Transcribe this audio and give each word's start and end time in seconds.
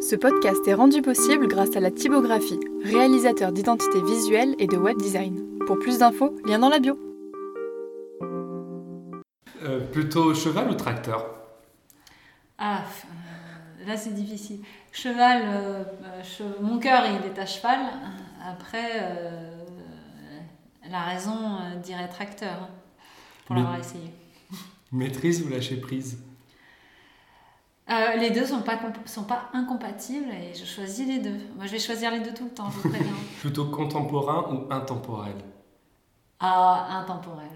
Ce 0.00 0.16
podcast 0.16 0.66
est 0.66 0.74
rendu 0.74 1.02
possible 1.02 1.48
grâce 1.48 1.74
à 1.76 1.80
la 1.80 1.90
typographie, 1.90 2.58
réalisateur 2.84 3.52
d'identité 3.52 4.00
visuelle 4.02 4.54
et 4.58 4.66
de 4.66 4.76
web 4.76 4.96
design. 4.98 5.58
Pour 5.66 5.78
plus 5.78 5.98
d'infos, 5.98 6.34
lien 6.46 6.58
dans 6.58 6.68
la 6.68 6.78
bio. 6.78 6.98
Euh, 9.62 9.80
plutôt 9.92 10.34
cheval 10.34 10.70
ou 10.70 10.74
tracteur? 10.74 11.26
Ah, 12.58 12.82
euh, 12.82 13.86
là 13.86 13.96
c'est 13.96 14.14
difficile. 14.14 14.60
Cheval, 14.92 15.42
euh, 15.46 15.84
che- 16.22 16.60
mon 16.62 16.78
cœur 16.78 17.02
il 17.06 17.26
est 17.30 17.38
à 17.38 17.46
cheval. 17.46 17.78
Après, 18.46 18.90
euh, 19.02 19.50
la 20.90 21.02
raison 21.02 21.32
euh, 21.36 21.76
dirait 21.76 22.08
tracteur, 22.08 22.62
hein, 22.62 22.68
pour 23.46 23.56
l'avoir 23.56 23.78
essayé. 23.78 24.10
Maîtrise 24.92 25.44
ou 25.44 25.48
lâcher 25.50 25.76
prise? 25.76 26.18
Euh, 27.90 28.16
les 28.16 28.30
deux 28.30 28.44
sont 28.44 28.60
pas, 28.60 28.78
sont 29.06 29.24
pas 29.24 29.48
incompatibles 29.54 30.28
et 30.30 30.54
je 30.54 30.66
choisis 30.66 31.06
les 31.06 31.18
deux. 31.18 31.38
Moi 31.56 31.66
je 31.66 31.72
vais 31.72 31.78
choisir 31.78 32.10
les 32.10 32.20
deux 32.20 32.34
tout 32.34 32.44
le 32.44 32.50
temps, 32.50 32.70
je 32.70 32.76
vous 32.80 32.88
préviens. 32.90 33.12
Plutôt 33.40 33.66
contemporain 33.66 34.44
ou 34.52 34.72
intemporel? 34.72 35.34
Ah, 36.38 37.00
intemporel. 37.02 37.48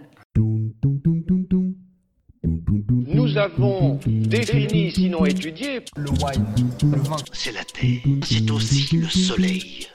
Nous 3.14 3.36
avons 3.36 4.00
défini, 4.06 4.90
sinon 4.90 5.24
étudié, 5.26 5.80
Le 5.96 6.10
wine, 6.10 6.46
le 6.90 6.98
vin. 6.98 7.16
C'est 7.32 7.52
la 7.52 7.64
terre, 7.64 8.00
c'est 8.24 8.50
aussi 8.50 8.96
le 8.96 9.08
soleil. 9.08 9.86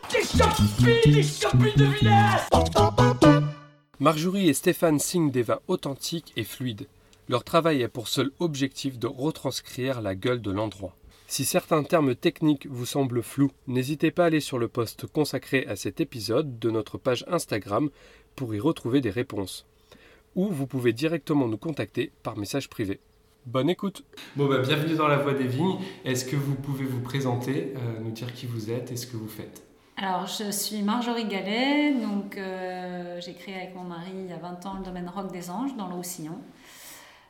Marjorie 4.00 4.50
et 4.50 4.54
Stéphane 4.54 5.00
signent 5.00 5.32
des 5.32 5.42
vins 5.42 5.60
authentiques 5.68 6.32
et 6.38 6.44
fluides. 6.44 6.88
Leur 7.30 7.44
travail 7.44 7.84
a 7.84 7.90
pour 7.90 8.08
seul 8.08 8.32
objectif 8.40 8.98
de 8.98 9.08
retranscrire 9.08 10.02
la 10.02 10.16
gueule 10.16 10.42
de 10.42 10.52
l'endroit. 10.52 10.96
Si 11.28 11.44
certains 11.44 11.84
termes 11.84 12.16
techniques 12.16 12.68
vous 12.68 12.86
semblent 12.86 13.22
flous, 13.22 13.52
n'hésitez 13.68 14.12
pas 14.12 14.24
à 14.24 14.28
aller 14.28 14.40
sur 14.40 14.58
le 14.58 14.70
post 14.70 15.08
consacré 15.08 15.66
à 15.68 15.76
cet 15.76 16.00
épisode 16.00 16.58
de 16.58 16.72
notre 16.72 16.98
page 16.98 17.26
Instagram 17.28 17.90
pour 18.38 18.56
y 18.56 18.62
retrouver 18.62 19.02
des 19.02 19.10
réponses. 19.10 19.66
Ou 20.36 20.48
vous 20.48 20.68
pouvez 20.68 20.94
directement 20.94 21.50
nous 21.50 21.58
contacter 21.58 22.14
par 22.24 22.38
message 22.38 22.70
privé. 22.70 23.02
Bonne 23.46 23.70
écoute 23.70 24.06
Bon 24.38 24.48
bah 24.48 24.60
bienvenue 24.60 24.96
dans 24.96 25.08
la 25.10 25.18
Voix 25.18 25.34
des 25.34 25.48
Vignes. 25.48 25.80
Est-ce 26.06 26.24
que 26.24 26.38
vous 26.38 26.56
pouvez 26.56 26.86
vous 26.86 27.02
présenter, 27.02 27.74
euh, 27.76 28.00
nous 28.00 28.12
dire 28.12 28.34
qui 28.34 28.46
vous 28.46 28.72
êtes 28.72 28.94
et 28.94 28.96
ce 28.96 29.06
que 29.06 29.18
vous 29.18 29.28
faites? 29.28 29.68
Alors, 29.98 30.28
je 30.28 30.52
suis 30.52 30.84
Marjorie 30.84 31.26
Gallet, 31.26 31.94
donc 32.00 32.38
euh, 32.38 33.20
j'ai 33.20 33.34
créé 33.34 33.56
avec 33.56 33.76
mon 33.76 33.84
mari 33.84 34.12
il 34.14 34.30
y 34.30 34.32
a 34.32 34.38
20 34.38 34.66
ans 34.68 34.76
le 34.78 34.86
domaine 34.86 35.10
Roc 35.10 35.32
des 35.32 35.50
Anges 35.50 35.76
dans 35.76 35.88
le 35.88 35.96
Roussillon. 35.96 36.34
Euh, 36.34 36.57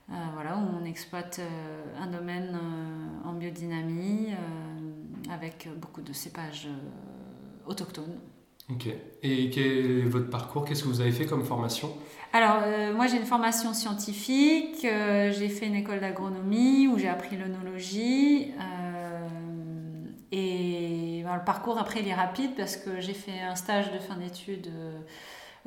voilà, 0.07 0.57
où 0.57 0.81
on 0.81 0.85
exploite 0.85 1.39
euh, 1.39 2.01
un 2.01 2.07
domaine 2.07 2.55
euh, 2.55 3.29
en 3.29 3.33
biodynamie 3.33 4.29
euh, 4.31 5.33
avec 5.33 5.67
beaucoup 5.79 6.01
de 6.01 6.13
cépages 6.13 6.67
euh, 6.67 7.69
autochtones. 7.69 8.17
Ok. 8.69 8.87
Et 9.23 9.49
quel 9.49 9.65
est 9.65 10.01
votre 10.01 10.29
parcours? 10.29 10.65
Qu'est-ce 10.65 10.83
que 10.83 10.89
vous 10.89 11.01
avez 11.01 11.11
fait 11.11 11.25
comme 11.25 11.43
formation? 11.43 11.89
Alors, 12.33 12.59
euh, 12.63 12.93
moi 12.93 13.07
j'ai 13.07 13.17
une 13.17 13.25
formation 13.25 13.73
scientifique, 13.73 14.83
euh, 14.83 15.31
j'ai 15.31 15.47
fait 15.49 15.67
une 15.67 15.75
école 15.75 16.01
d'agronomie 16.01 16.87
où 16.87 16.97
j'ai 16.97 17.07
appris 17.07 17.37
l'œnologie. 17.37 18.51
euh, 18.59 19.27
et 20.33 21.21
ben, 21.23 21.35
le 21.35 21.43
parcours 21.45 21.77
après 21.77 22.01
il 22.01 22.07
est 22.07 22.13
rapide 22.13 22.51
parce 22.57 22.75
que 22.75 22.99
j'ai 22.99 23.13
fait 23.13 23.39
un 23.39 23.55
stage 23.55 23.93
de 23.93 23.99
fin 23.99 24.17
d'études 24.17 24.67
euh, 24.67 24.99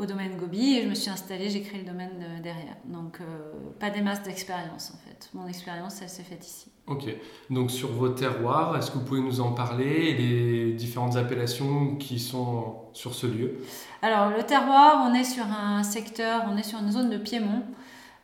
au 0.01 0.07
domaine 0.07 0.37
Gobi 0.37 0.77
et 0.77 0.83
je 0.83 0.89
me 0.89 0.95
suis 0.95 1.11
installée, 1.11 1.51
j'ai 1.51 1.61
créé 1.61 1.81
le 1.81 1.87
domaine 1.87 2.41
derrière. 2.43 2.77
Donc, 2.87 3.19
euh, 3.21 3.53
pas 3.79 3.91
des 3.91 4.01
masses 4.01 4.23
d'expérience 4.23 4.93
en 4.95 4.99
fait. 5.07 5.29
Mon 5.35 5.47
expérience 5.47 6.01
elle 6.01 6.09
s'est 6.09 6.23
faite 6.23 6.47
ici. 6.47 6.71
Ok. 6.87 7.05
Donc 7.51 7.71
sur 7.71 7.93
vos 7.93 8.09
terroirs, 8.09 8.77
est-ce 8.77 8.91
que 8.91 8.99
vous 8.99 9.05
pouvez 9.05 9.21
nous 9.21 9.41
en 9.41 9.53
parler 9.53 9.85
et 9.85 10.15
les 10.15 10.73
différentes 10.73 11.17
appellations 11.17 11.97
qui 11.97 12.19
sont 12.19 12.77
sur 12.95 13.15
ce 13.15 13.27
lieu? 13.27 13.59
Alors, 14.03 14.31
le 14.31 14.43
terroir, 14.43 15.07
on 15.09 15.15
est 15.15 15.25
sur 15.25 15.45
un 15.45 15.83
secteur, 15.83 16.45
on 16.51 16.57
est 16.57 16.63
sur 16.63 16.79
une 16.79 16.91
zone 16.91 17.11
de 17.11 17.19
Piémont. 17.19 17.63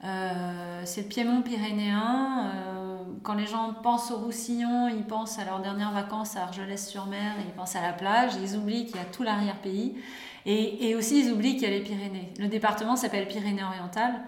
Euh, 0.05 0.83
c'est 0.85 1.03
le 1.03 1.09
Piémont 1.09 1.43
pyrénéen. 1.43 2.51
Euh, 2.55 2.97
quand 3.23 3.35
les 3.35 3.47
gens 3.47 3.73
pensent 3.83 4.11
au 4.11 4.19
Roussillon, 4.19 4.89
ils 4.89 5.05
pensent 5.05 5.39
à 5.39 5.45
leurs 5.45 5.61
dernières 5.61 5.93
vacances 5.93 6.37
à 6.37 6.43
Argelès-sur-Mer, 6.43 7.35
ils 7.41 7.53
pensent 7.53 7.77
à 7.77 7.83
la 7.83 7.93
plage, 7.93 8.33
ils 8.43 8.57
oublient 8.57 8.87
qu'il 8.87 8.97
y 8.97 9.01
a 9.01 9.05
tout 9.05 9.23
l'arrière-pays. 9.23 9.97
Et, 10.49 10.95
aussi, 10.95 11.25
ils 11.25 11.33
oublient 11.33 11.55
qu'il 11.55 11.65
y 11.65 11.67
a 11.67 11.71
les 11.71 11.81
Pyrénées. 11.81 12.33
Le 12.39 12.47
département 12.47 12.95
s'appelle 12.95 13.27
Pyrénées-Orientales. 13.27 14.21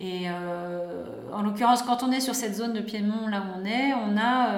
Et 0.00 0.22
euh, 0.24 1.04
en 1.32 1.42
l'occurrence, 1.42 1.82
quand 1.82 2.02
on 2.02 2.10
est 2.10 2.18
sur 2.18 2.34
cette 2.34 2.56
zone 2.56 2.72
de 2.72 2.80
Piémont, 2.80 3.28
là 3.28 3.40
où 3.40 3.60
on 3.60 3.64
est, 3.64 3.92
on, 3.94 4.16
a, 4.18 4.48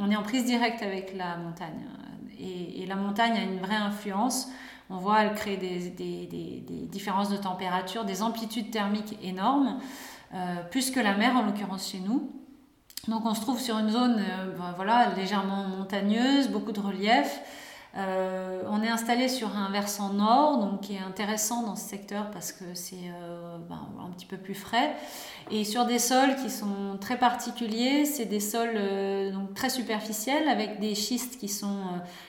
on 0.00 0.10
est 0.10 0.16
en 0.16 0.22
prise 0.24 0.44
directe 0.44 0.82
avec 0.82 1.16
la 1.16 1.36
montagne. 1.36 1.86
Et 2.40 2.84
la 2.86 2.96
montagne 2.96 3.36
a 3.36 3.42
une 3.42 3.58
vraie 3.58 3.76
influence. 3.76 4.48
On 4.90 4.96
voit, 4.96 5.22
elle 5.22 5.34
crée 5.34 5.56
des, 5.56 5.90
des- 5.90 6.26
des- 6.26 6.86
différences 6.86 7.28
de 7.30 7.36
température, 7.36 8.04
des 8.04 8.22
amplitudes 8.22 8.70
thermiques 8.70 9.18
énormes, 9.22 9.78
euh, 10.34 10.62
plus 10.70 10.90
que 10.90 11.00
la 11.00 11.14
mer 11.14 11.36
en 11.36 11.42
l'occurrence 11.42 11.90
chez 11.90 12.00
nous. 12.00 12.30
Donc 13.06 13.24
on 13.26 13.34
se 13.34 13.40
trouve 13.42 13.60
sur 13.60 13.78
une 13.78 13.90
zone 13.90 14.18
euh, 14.18 14.56
ben 14.56 14.72
voilà, 14.76 15.10
légèrement 15.14 15.64
montagneuse, 15.68 16.48
beaucoup 16.48 16.72
de 16.72 16.80
relief. 16.80 17.40
Euh, 17.96 18.62
on 18.68 18.82
est 18.82 18.88
installé 18.88 19.28
sur 19.28 19.56
un 19.56 19.70
versant 19.70 20.12
nord, 20.12 20.58
donc 20.58 20.82
qui 20.82 20.94
est 20.94 21.00
intéressant 21.00 21.62
dans 21.62 21.74
ce 21.74 21.88
secteur 21.88 22.30
parce 22.30 22.52
que 22.52 22.64
c'est 22.74 22.96
euh, 22.96 23.56
ben, 23.68 23.80
un 24.04 24.10
petit 24.10 24.26
peu 24.26 24.36
plus 24.36 24.54
frais. 24.54 24.94
Et 25.50 25.64
sur 25.64 25.86
des 25.86 25.98
sols 25.98 26.36
qui 26.36 26.50
sont 26.50 26.98
très 27.00 27.18
particuliers, 27.18 28.04
c'est 28.04 28.26
des 28.26 28.40
sols 28.40 28.74
euh, 28.74 29.32
donc 29.32 29.54
très 29.54 29.70
superficiels 29.70 30.48
avec 30.48 30.80
des 30.80 30.94
schistes 30.94 31.38
qui 31.38 31.48
sont 31.48 31.78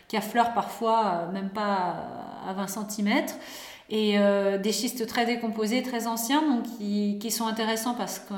qui 0.08 0.16
affleurent 0.16 0.54
parfois 0.54 1.28
même 1.34 1.50
pas 1.50 2.08
à 2.48 2.54
20 2.54 2.68
cm 2.90 3.26
et 3.92 4.18
des 4.60 4.72
schistes 4.72 5.08
très 5.08 5.26
décomposés, 5.26 5.82
très 5.82 6.06
anciens, 6.06 6.42
donc 6.42 6.64
qui, 6.78 7.18
qui 7.20 7.32
sont 7.32 7.48
intéressants 7.48 7.96
parce 7.96 8.20
que 8.20 8.34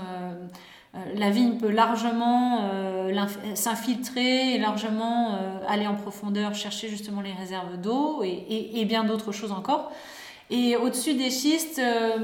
la 1.15 1.29
vigne 1.29 1.57
peut 1.57 1.69
largement 1.71 2.63
euh, 2.63 3.25
s'infiltrer 3.55 4.55
et 4.55 4.57
largement 4.59 5.35
euh, 5.35 5.59
aller 5.67 5.87
en 5.87 5.95
profondeur, 5.95 6.53
chercher 6.53 6.89
justement 6.89 7.21
les 7.21 7.31
réserves 7.33 7.77
d'eau 7.79 8.23
et, 8.23 8.27
et- 8.29 8.81
et 8.81 8.85
bien 8.85 9.03
d'autres 9.05 9.31
choses 9.31 9.51
encore. 9.51 9.91
Et 10.49 10.75
au-dessus 10.75 11.13
des 11.13 11.29
schistes, 11.29 11.79
euh, 11.79 12.17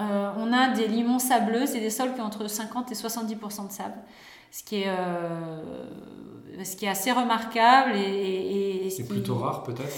euh, 0.00 0.30
on 0.38 0.52
a 0.54 0.68
des 0.70 0.88
limons 0.88 1.18
sableux, 1.18 1.66
c'est 1.66 1.80
des 1.80 1.90
sols 1.90 2.14
qui 2.14 2.20
ont 2.22 2.24
entre 2.24 2.48
50 2.48 2.90
et 2.90 2.94
70% 2.94 3.66
de 3.66 3.72
sable, 3.72 3.94
ce 4.50 4.62
qui 4.62 4.76
est, 4.76 4.88
euh, 4.88 5.84
ce 6.64 6.76
qui 6.76 6.86
est 6.86 6.88
assez 6.88 7.12
remarquable. 7.12 7.92
Et, 7.94 8.00
et- 8.00 8.86
et 8.86 8.90
ce 8.90 8.96
C'est 8.96 9.02
qui- 9.02 9.08
plutôt 9.10 9.34
rare 9.36 9.62
peut-être? 9.64 9.92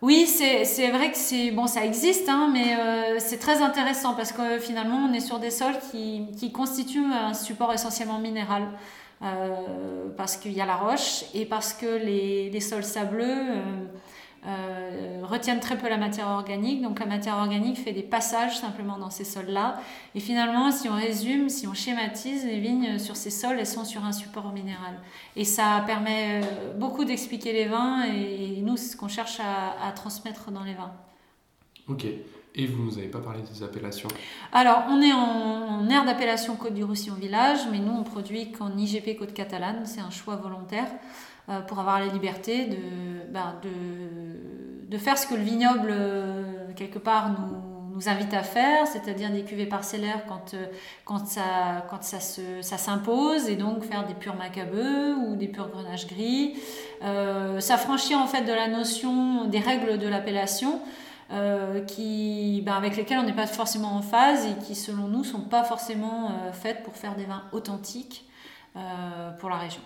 Oui, 0.00 0.26
c'est 0.26 0.90
vrai 0.90 1.10
que 1.10 1.18
c'est 1.18 1.50
bon, 1.50 1.66
ça 1.66 1.84
existe, 1.84 2.28
hein, 2.28 2.50
mais 2.52 2.76
euh, 2.78 3.16
c'est 3.18 3.38
très 3.38 3.62
intéressant 3.62 4.14
parce 4.14 4.32
que 4.32 4.58
finalement, 4.60 5.08
on 5.10 5.12
est 5.12 5.20
sur 5.20 5.40
des 5.40 5.50
sols 5.50 5.78
qui, 5.90 6.26
qui 6.38 6.52
constituent 6.52 7.12
un 7.12 7.34
support 7.34 7.72
essentiellement 7.72 8.18
minéral. 8.18 8.68
Euh, 9.20 10.10
parce 10.16 10.36
qu'il 10.36 10.52
y 10.52 10.60
a 10.60 10.66
la 10.66 10.76
roche 10.76 11.24
et 11.34 11.44
parce 11.44 11.72
que 11.72 11.86
les, 11.86 12.50
les 12.50 12.60
sols 12.60 12.84
sableux 12.84 13.46
euh, 14.46 15.20
retiennent 15.24 15.60
très 15.60 15.76
peu 15.76 15.88
la 15.88 15.96
matière 15.96 16.28
organique. 16.28 16.80
Donc 16.82 17.00
la 17.00 17.06
matière 17.06 17.36
organique 17.36 17.78
fait 17.78 17.92
des 17.92 18.02
passages 18.02 18.58
simplement 18.58 18.98
dans 18.98 19.10
ces 19.10 19.24
sols-là. 19.24 19.80
Et 20.14 20.20
finalement, 20.20 20.70
si 20.70 20.88
on 20.88 20.94
résume, 20.94 21.48
si 21.48 21.66
on 21.66 21.74
schématise, 21.74 22.44
les 22.44 22.60
vignes 22.60 22.98
sur 22.98 23.16
ces 23.16 23.30
sols, 23.30 23.58
elles 23.58 23.66
sont 23.66 23.84
sur 23.84 24.04
un 24.04 24.12
support 24.12 24.52
minéral. 24.52 25.00
Et 25.36 25.44
ça 25.44 25.82
permet 25.86 26.42
euh, 26.42 26.74
beaucoup 26.78 27.04
d'expliquer 27.04 27.52
les 27.52 27.66
vins 27.66 28.04
et 28.04 28.60
nous, 28.62 28.76
c'est 28.76 28.92
ce 28.92 28.96
qu'on 28.96 29.08
cherche 29.08 29.40
à, 29.40 29.86
à 29.86 29.92
transmettre 29.92 30.50
dans 30.50 30.64
les 30.64 30.74
vins. 30.74 30.92
Ok. 31.88 32.06
Et 32.54 32.66
vous 32.66 32.82
nous 32.82 32.98
avez 32.98 33.08
pas 33.08 33.20
parlé 33.20 33.40
des 33.42 33.62
appellations? 33.62 34.08
Alors, 34.52 34.84
on 34.88 35.00
est 35.00 35.12
en, 35.12 35.18
en 35.18 35.88
aire 35.88 36.04
d'appellation 36.04 36.56
Côte 36.56 36.74
du 36.74 36.82
Roussillon 36.82 37.14
Village, 37.14 37.60
mais 37.70 37.78
nous, 37.78 37.92
on 37.92 38.02
produit 38.02 38.50
qu'en 38.50 38.76
IGP 38.76 39.16
Côte 39.16 39.32
Catalane. 39.32 39.84
C'est 39.84 40.00
un 40.00 40.10
choix 40.10 40.36
volontaire 40.36 40.88
pour 41.66 41.78
avoir 41.78 42.00
la 42.00 42.06
liberté 42.06 42.66
de, 42.66 42.76
ben, 43.30 43.54
de, 44.88 44.98
faire 44.98 45.16
ce 45.16 45.26
que 45.26 45.34
le 45.34 45.42
vignoble, 45.42 45.88
euh, 45.90 46.72
quelque 46.76 46.98
part, 46.98 47.30
nous, 47.30 47.78
invite 48.06 48.32
à 48.32 48.44
faire, 48.44 48.86
c'est-à-dire 48.86 49.28
des 49.30 49.42
cuvées 49.42 49.66
parcellaires 49.66 50.24
quand, 50.26 50.54
euh, 50.54 52.62
ça, 52.62 52.78
s'impose, 52.78 53.48
et 53.48 53.56
donc 53.56 53.82
faire 53.82 54.06
des 54.06 54.14
purs 54.14 54.36
macabeux 54.36 55.16
ou 55.16 55.34
des 55.34 55.48
purs 55.48 55.68
grenages 55.68 56.06
gris. 56.06 56.54
Euh, 57.02 57.58
s'affranchir 57.58 58.18
en 58.18 58.28
fait 58.28 58.42
de 58.42 58.52
la 58.52 58.68
notion 58.68 59.46
des 59.46 59.58
règles 59.58 59.98
de 59.98 60.06
l'appellation 60.06 60.80
euh, 61.30 61.84
qui, 61.84 62.62
ben, 62.64 62.72
avec 62.72 62.96
lesquelles 62.96 63.18
on 63.18 63.22
n'est 63.22 63.34
pas 63.34 63.46
forcément 63.46 63.94
en 63.94 64.00
phase 64.00 64.46
et 64.46 64.64
qui, 64.64 64.74
selon 64.74 65.08
nous, 65.08 65.24
sont 65.24 65.42
pas 65.42 65.62
forcément 65.62 66.30
euh, 66.30 66.52
faites 66.52 66.82
pour 66.82 66.96
faire 66.96 67.16
des 67.16 67.26
vins 67.26 67.42
authentiques 67.52 68.24
euh, 68.76 69.30
pour 69.32 69.50
la 69.50 69.56
région. 69.56 69.82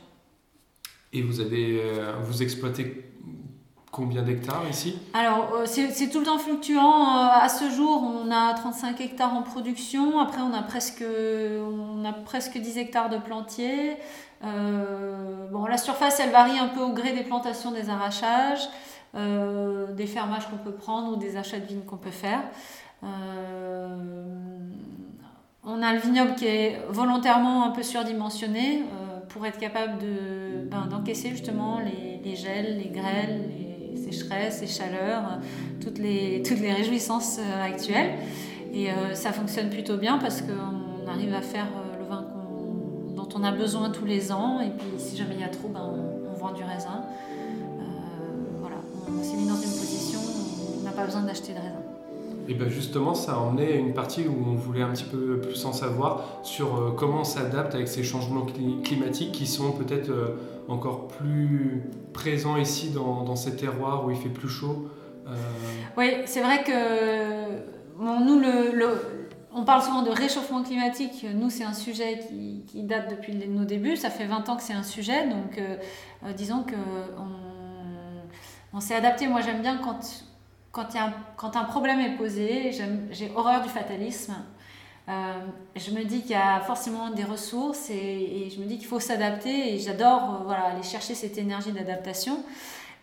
Et 1.14 1.20
vous 1.20 1.40
avez, 1.40 1.78
euh, 1.82 2.14
vous 2.22 2.42
exploitez 2.42 3.04
combien 3.90 4.22
d'hectares 4.22 4.64
ici? 4.70 4.98
Alors, 5.12 5.52
euh, 5.54 5.66
c'est 5.66 6.08
tout 6.08 6.20
le 6.20 6.24
temps 6.24 6.38
fluctuant. 6.38 7.02
Euh, 7.02 7.28
à 7.42 7.50
ce 7.50 7.68
jour, 7.68 8.02
on 8.02 8.30
a 8.30 8.54
35 8.54 8.98
hectares 9.02 9.34
en 9.34 9.42
production. 9.42 10.18
Après, 10.18 10.40
on 10.40 10.54
a 10.54 10.62
presque, 10.62 11.04
on 11.04 12.02
a 12.06 12.14
presque 12.14 12.56
10 12.56 12.78
hectares 12.78 13.10
de 13.10 13.18
plantiers. 13.18 13.98
Bon, 15.52 15.66
la 15.66 15.76
surface, 15.76 16.18
elle 16.18 16.30
varie 16.30 16.58
un 16.58 16.68
peu 16.68 16.80
au 16.80 16.92
gré 16.92 17.12
des 17.12 17.24
plantations, 17.24 17.70
des 17.70 17.90
arrachages, 17.90 18.66
des 19.14 20.06
fermages 20.06 20.48
qu'on 20.48 20.56
peut 20.56 20.72
prendre 20.72 21.12
ou 21.12 21.16
des 21.16 21.36
achats 21.36 21.60
de 21.60 21.66
vignes 21.66 21.84
qu'on 21.84 21.98
peut 21.98 22.10
faire. 22.10 22.40
on 25.64 25.82
a 25.82 25.92
le 25.92 26.00
vignoble 26.00 26.34
qui 26.34 26.46
est 26.46 26.80
volontairement 26.88 27.64
un 27.64 27.70
peu 27.70 27.84
surdimensionné 27.84 28.82
pour 29.32 29.46
être 29.46 29.58
capable 29.58 29.98
ben, 30.70 30.86
d'encaisser 30.86 31.30
justement 31.30 31.80
les, 31.80 32.36
gels, 32.36 32.78
les 32.78 32.90
grêles, 32.90 33.48
les, 33.94 33.96
sécheresses, 33.96 34.60
les 34.60 34.66
chaleurs, 34.66 35.38
toutes 35.80 35.98
les, 35.98 36.42
toutes 36.42 36.60
les 36.60 36.72
réjouissances 36.72 37.38
euh, 37.38 37.64
actuelles. 37.64 38.14
Et 38.72 38.90
euh, 38.90 39.14
ça 39.14 39.32
fonctionne 39.32 39.70
plutôt 39.70 39.96
bien 39.96 40.18
parce 40.18 40.42
qu'on 40.42 41.06
arrive 41.10 41.34
à 41.34 41.40
faire 41.40 41.66
euh, 41.66 41.98
le 41.98 42.04
vin 42.04 42.26
dont 43.16 43.28
on 43.34 43.44
a 43.44 43.52
besoin 43.52 43.90
tous 43.90 44.04
les 44.04 44.32
ans. 44.32 44.60
Et 44.60 44.70
puis 44.70 44.88
si 44.98 45.16
jamais 45.16 45.34
il 45.34 45.40
y 45.40 45.44
a 45.44 45.48
trop, 45.48 45.68
ben, 45.68 45.80
on, 45.80 46.34
vend 46.34 46.52
du 46.52 46.64
raisin. 46.64 47.04
voilà, 48.58 48.76
on 49.06 49.22
s'est 49.22 49.36
mis 49.36 49.46
dans 49.46 49.54
une 49.54 49.70
position 49.70 50.18
où 50.18 50.80
on 50.80 50.82
n'a 50.82 50.90
pas 50.90 51.04
besoin 51.04 51.22
d'acheter 51.22 51.52
de 51.52 51.58
raisin. 51.58 51.81
Et 52.48 52.54
bien 52.54 52.68
justement, 52.68 53.14
ça 53.14 53.34
a 53.34 53.38
emmené 53.38 53.76
une 53.76 53.94
partie 53.94 54.26
où 54.26 54.34
on 54.46 54.54
voulait 54.54 54.82
un 54.82 54.90
petit 54.90 55.04
peu 55.04 55.40
plus 55.40 55.64
en 55.64 55.72
savoir 55.72 56.40
sur 56.42 56.94
comment 56.96 57.20
on 57.20 57.24
s'adapte 57.24 57.74
avec 57.74 57.88
ces 57.88 58.02
changements 58.02 58.46
climatiques 58.82 59.32
qui 59.32 59.46
sont 59.46 59.72
peut-être 59.72 60.10
encore 60.68 61.08
plus 61.08 61.82
présent 62.12 62.56
ici 62.56 62.90
dans, 62.90 63.36
ces 63.36 63.56
terroirs 63.56 64.04
où 64.04 64.10
il 64.10 64.16
fait 64.16 64.28
plus 64.28 64.48
chaud 64.48 64.88
euh, 65.26 65.34
Oui, 65.96 66.12
c'est 66.26 66.40
vrai 66.40 66.62
que 66.62 67.62
nous, 67.98 68.42
on 69.54 69.64
parle 69.64 69.82
souvent 69.82 70.02
de 70.02 70.10
réchauffement 70.10 70.62
climatique. 70.62 71.26
Nous, 71.34 71.50
c'est 71.50 71.64
un 71.64 71.74
sujet 71.74 72.20
qui, 72.66 72.82
date 72.82 73.10
depuis 73.10 73.34
nos 73.34 73.64
débuts. 73.64 73.96
Ça 73.96 74.10
fait 74.10 74.26
20 74.26 74.48
ans 74.48 74.56
que 74.56 74.62
c'est 74.62 74.72
un 74.72 74.82
sujet. 74.82 75.28
Donc, 75.28 75.58
euh, 75.58 75.76
euh, 76.24 76.32
disons 76.32 76.62
que 76.62 76.74
on, 78.72 78.80
s'est 78.80 78.94
adapté. 78.94 79.26
Moi, 79.26 79.40
j'aime 79.42 79.60
bien 79.60 79.78
quand, 79.78 80.00
quand, 80.72 81.56
un 81.56 81.64
problème 81.64 82.00
est 82.00 82.16
posé. 82.16 82.72
J'ai 83.10 83.30
horreur 83.34 83.62
du 83.62 83.68
fatalisme. 83.68 84.34
Euh, 85.08 85.12
je 85.76 85.90
me 85.90 86.04
dis 86.04 86.22
qu'il 86.22 86.30
y 86.30 86.34
a 86.34 86.60
forcément 86.60 87.10
des 87.10 87.24
ressources 87.24 87.90
et, 87.90 88.48
je 88.54 88.60
me 88.60 88.66
dis 88.66 88.78
qu'il 88.78 88.86
faut 88.86 89.00
s'adapter 89.00 89.74
et 89.74 89.78
j'adore 89.80 90.22
euh, 90.22 90.44
voilà, 90.44 90.66
aller 90.66 90.82
chercher 90.84 91.14
cette 91.14 91.36
énergie 91.38 91.72
d'adaptation. 91.72 92.44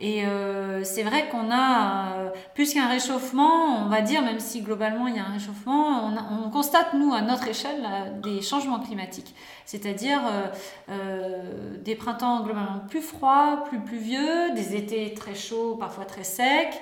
Et 0.02 0.26
euh, 0.26 0.82
c'est 0.86 1.04
vrai 1.04 1.28
qu'on 1.28 1.52
a, 1.52 2.32
plus 2.56 2.74
qu'un 2.74 2.88
réchauffement, 2.88 3.84
on 3.84 3.90
va 3.90 4.00
dire, 4.00 4.22
même 4.22 4.40
si 4.40 4.62
globalement 4.62 5.08
il 5.08 5.18
y 5.18 5.20
a 5.20 5.26
un 5.26 5.34
réchauffement, 5.34 6.10
on 6.46 6.50
constate, 6.50 6.94
nous, 6.94 7.14
à 7.14 7.22
notre 7.22 7.50
échelle, 7.50 7.86
des 8.24 8.42
changements 8.42 8.80
climatiques. 8.80 9.36
C'est-à-dire 9.66 10.22
des 11.84 11.96
printemps 11.96 12.44
globalement 12.44 12.80
plus 12.88 13.02
froids, 13.02 13.66
plus 13.68 13.82
pluvieux, 13.82 14.54
des 14.56 14.74
étés 14.74 15.14
très 15.14 15.36
chauds, 15.36 15.76
parfois 15.76 16.06
très 16.06 16.24
secs, 16.24 16.80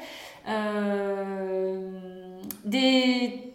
des 2.66 3.48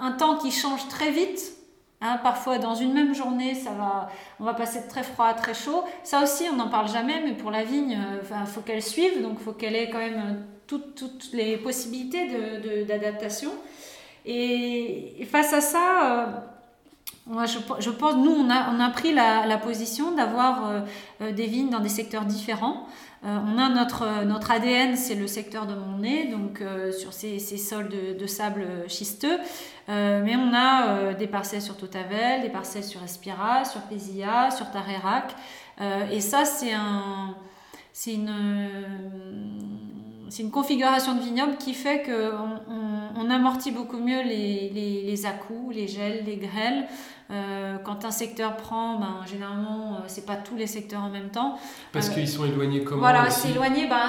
un 0.00 0.12
temps 0.12 0.36
qui 0.36 0.50
change 0.50 0.88
très 0.88 1.10
vite. 1.10 1.54
Hein, 2.00 2.18
parfois, 2.22 2.58
dans 2.58 2.76
une 2.76 2.92
même 2.92 3.12
journée, 3.12 3.54
ça 3.54 3.70
va, 3.70 4.08
on 4.38 4.44
va 4.44 4.54
passer 4.54 4.82
de 4.82 4.88
très 4.88 5.02
froid 5.02 5.26
à 5.26 5.34
très 5.34 5.54
chaud. 5.54 5.82
Ça 6.04 6.22
aussi, 6.22 6.44
on 6.52 6.54
n'en 6.54 6.68
parle 6.68 6.88
jamais, 6.88 7.20
mais 7.24 7.32
pour 7.32 7.50
la 7.50 7.64
vigne, 7.64 7.90
il 7.90 8.34
euh, 8.34 8.46
faut 8.46 8.60
qu'elle 8.60 8.82
suive, 8.82 9.20
donc 9.20 9.38
il 9.40 9.44
faut 9.44 9.52
qu'elle 9.52 9.74
ait 9.74 9.90
quand 9.90 9.98
même 9.98 10.14
euh, 10.18 10.34
toutes, 10.68 10.94
toutes 10.94 11.30
les 11.32 11.56
possibilités 11.56 12.84
d'adaptation. 12.86 13.50
Et, 14.24 15.26
face 15.28 15.52
à 15.52 15.60
ça, 15.60 16.30
euh, 17.32 17.46
je, 17.46 17.90
pense, 17.90 18.14
nous, 18.14 18.30
on 18.30 18.48
a, 18.48 18.90
pris 18.90 19.12
la 19.12 19.58
position 19.58 20.12
d'avoir 20.12 20.84
des 21.20 21.46
vignes 21.46 21.70
dans 21.70 21.80
des 21.80 21.88
secteurs 21.88 22.24
différents. 22.24 22.86
Euh, 23.24 23.38
on 23.46 23.58
a 23.58 23.68
notre, 23.68 24.24
notre 24.24 24.50
ADN, 24.52 24.96
c'est 24.96 25.16
le 25.16 25.26
secteur 25.26 25.66
de 25.66 25.74
mon 25.74 25.98
nez, 25.98 26.28
donc 26.28 26.60
euh, 26.60 26.92
sur 26.92 27.12
ces, 27.12 27.40
ces, 27.40 27.56
sols 27.56 27.88
de, 27.88 28.26
sable 28.26 28.64
schisteux. 28.86 29.38
Euh, 29.88 30.22
mais 30.24 30.36
on 30.36 30.54
a 30.54 31.14
des 31.14 31.26
parcelles 31.26 31.62
sur 31.62 31.76
Totavel, 31.76 32.42
des 32.42 32.50
parcelles 32.50 32.84
sur 32.84 33.02
Espira, 33.02 33.64
sur 33.64 33.80
Pézilla, 33.82 34.50
sur 34.50 34.70
Tarérac. 34.70 35.34
et 36.12 36.20
ça, 36.20 36.44
c'est 36.44 36.72
un, 36.72 37.34
une, 38.06 38.34
une 40.38 40.50
configuration 40.50 41.14
de 41.14 41.20
vignoble 41.20 41.56
qui 41.56 41.74
fait 41.74 42.02
qu'on 42.02 42.60
on, 42.72 42.97
amortit 43.30 43.70
beaucoup 43.70 43.98
mieux 43.98 44.22
les, 44.22 44.70
les, 44.70 45.02
les 45.02 45.26
à-coups, 45.26 45.74
les 45.74 45.88
gels, 45.88 46.24
les 46.24 46.36
grêles. 46.36 46.86
Euh, 47.30 47.76
quand 47.84 48.06
un 48.06 48.10
secteur 48.10 48.56
prend, 48.56 48.98
ben, 48.98 49.16
généralement, 49.30 49.96
euh, 49.96 50.04
c'est 50.06 50.24
pas 50.24 50.36
tous 50.36 50.56
les 50.56 50.66
secteurs 50.66 51.02
en 51.02 51.10
même 51.10 51.28
temps. 51.28 51.58
Parce 51.92 52.08
euh, 52.08 52.14
qu'ils 52.14 52.28
sont 52.28 52.46
éloignés 52.46 52.82
comment 52.82 53.00
Voilà, 53.00 53.28
c'est 53.28 53.50
éloigné. 53.50 53.86
Ben, 53.86 54.08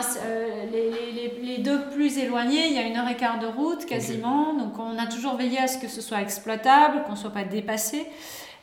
les, 0.72 0.92
les, 1.12 1.46
les, 1.46 1.58
deux 1.58 1.90
plus 1.90 2.18
éloignés, 2.18 2.68
il 2.68 2.74
y 2.76 2.78
a 2.78 2.84
une 2.84 2.96
heure 2.96 3.10
et 3.10 3.18
quart 3.18 3.40
de 3.40 3.48
route 3.48 3.86
quasiment. 3.86 4.54
Donc 4.54 4.80
on 4.80 4.98
a 4.98 5.06
toujours 5.06 5.36
veillé 5.36 5.60
à 5.60 5.68
ce 5.68 5.80
que 5.80 5.90
ce 5.90 6.00
soit 6.00 6.22
exploitable, 6.22 7.04
qu'on 7.04 7.12
ne 7.12 7.18
soit 7.18 7.34
pas 7.34 7.44
dépassé. 7.44 8.06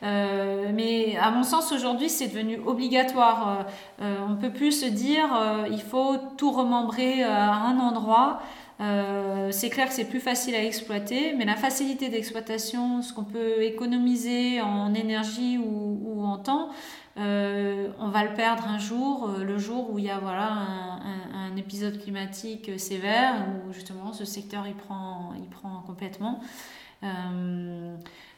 Euh, 0.03 0.71
mais 0.75 1.17
à 1.17 1.31
mon 1.31 1.43
sens, 1.43 1.73
aujourd'hui, 1.73 2.09
c'est 2.09 2.29
devenu 2.29 2.61
obligatoire. 2.65 3.67
Euh, 4.01 4.17
on 4.27 4.33
ne 4.33 4.37
peut 4.37 4.51
plus 4.51 4.73
se 4.73 4.87
dire 4.87 5.25
euh, 5.35 5.69
il 5.71 5.81
faut 5.81 6.17
tout 6.37 6.51
remembrer 6.51 7.23
à 7.23 7.55
un 7.55 7.79
endroit. 7.79 8.41
Euh, 8.81 9.51
c'est 9.53 9.71
clair 9.71 9.89
que 9.89 9.95
c'est 9.95 10.05
plus 10.05 10.21
facile 10.21 10.55
à 10.55 10.63
exploiter, 10.63 11.35
mais 11.35 11.45
la 11.45 11.57
facilité 11.57 12.09
d'exploitation, 12.09 13.01
ce 13.01 13.13
qu'on 13.13 13.25
peut 13.25 13.63
économiser 13.63 14.61
en 14.61 14.93
énergie 14.93 15.59
ou, 15.59 16.23
en 16.23 16.39
temps, 16.39 16.69
euh, 17.17 17.89
on 17.99 18.09
va 18.09 18.25
le 18.25 18.35
perdre 18.35 18.69
un 18.69 18.79
jour, 18.79 19.31
euh, 19.31 19.45
le 19.45 19.57
jour 19.57 19.91
où 19.91 19.99
il 19.99 20.05
y 20.05 20.11
a 20.11 20.19
voilà, 20.19 20.51
un, 20.51 21.57
épisode 21.57 21.99
climatique 21.99 22.79
sévère, 22.79 23.47
où 23.67 23.73
justement 23.73 24.13
ce 24.13 24.27
secteur 24.27 24.67
il 24.67 24.75
prend, 24.75 25.33
il 25.39 25.49
prend 25.49 25.83
complètement. 25.87 26.41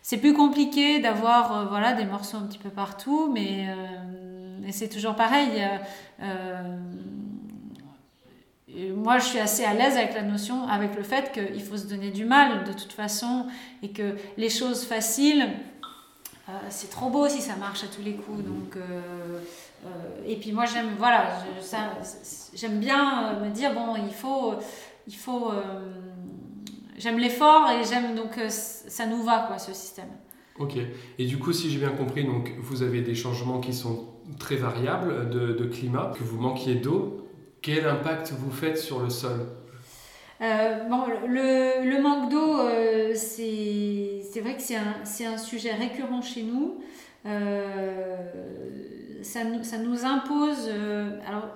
C'est 0.02 0.19
plus 0.19 0.35
compliqué 0.35 1.00
d'avoir 1.00 1.69
voilà, 1.69 1.94
des 1.94 2.05
morceaux 2.05 2.37
un 2.37 2.46
petit 2.46 2.58
peu 2.58 2.70
partout, 2.70 3.29
mais 3.32 3.67
c'est 4.70 4.88
toujours 4.88 5.17
pareil 5.17 5.50
moi, 8.94 9.19
je 9.19 9.25
suis 9.25 9.38
assez 9.38 9.65
à 9.65 9.73
l'aise 9.73 9.97
avec 9.97 10.15
la 10.15 10.23
notion, 10.23 10.67
avec 10.69 10.94
le 10.94 11.03
fait 11.03 11.32
qu'il 11.32 11.62
faut 11.62 11.76
se 11.76 11.87
donner 11.87 12.11
du 12.11 12.25
mal 12.25 12.65
de 12.65 12.73
toute 12.73 12.93
façon 12.93 13.47
et 13.82 13.91
que 13.91 14.15
les 14.37 14.50
choses 14.50 14.85
faciles, 14.85 15.49
euh, 16.49 16.53
c'est 16.69 16.91
trop 16.91 17.09
beau 17.09 17.29
si 17.29 17.41
ça 17.41 17.56
marche 17.56 17.85
à 17.85 17.87
tous 17.87 18.03
les 18.03 18.15
coups. 18.15 18.44
Donc, 18.44 18.76
euh, 18.76 19.00
euh, 19.87 19.88
et 20.26 20.37
puis 20.37 20.53
moi, 20.53 20.67
j'aime, 20.67 20.91
voilà, 20.99 21.38
j'aime 22.55 22.79
bien 22.79 23.40
me 23.40 23.50
dire 23.50 23.73
bon, 23.73 23.97
il 23.97 24.12
faut, 24.12 24.54
il 25.07 25.16
faut, 25.16 25.50
j'aime 26.99 27.19
l'effort 27.19 27.71
et 27.71 27.85
j'aime 27.85 28.14
donc 28.14 28.38
ça 28.49 29.07
nous 29.07 29.23
va 29.23 29.45
quoi, 29.47 29.59
ce 29.59 29.73
système. 29.73 30.11
Ok. 30.59 30.76
Et 31.19 31.25
du 31.25 31.38
coup, 31.38 31.52
si 31.52 31.71
j'ai 31.71 31.78
bien 31.78 31.92
compris, 31.92 32.25
donc 32.25 32.52
vous 32.59 32.83
avez 32.83 33.00
des 33.00 33.14
changements 33.14 33.61
qui 33.61 33.73
sont 33.73 34.09
très 34.38 34.57
variables 34.57 35.31
de, 35.31 35.52
de 35.52 35.64
climat, 35.64 36.12
que 36.19 36.25
vous 36.25 36.38
manquiez 36.38 36.75
d'eau 36.75 37.27
quel 37.62 37.87
impact 37.87 38.33
vous 38.33 38.50
faites 38.50 38.79
sur 38.79 39.00
le 39.00 39.11
sol? 39.11 39.47
Euh, 40.41 40.85
bon, 40.85 41.05
le, 41.27 42.00
manque 42.00 42.31
d'eau, 42.31 42.61
euh, 42.61 43.12
c'est 43.15 44.41
vrai 44.41 44.55
que 44.55 44.62
c'est 44.62 44.77
un, 44.77 45.33
un, 45.33 45.38
sujet 45.38 45.73
récurrent 45.73 46.23
chez 46.23 46.45
nous. 46.45 46.81
Euh, 47.27 48.17
ça, 49.23 49.41
ça, 49.62 49.79
nous 49.79 50.05
impose. 50.05 50.69
Euh, 50.69 51.19
alors, 51.27 51.49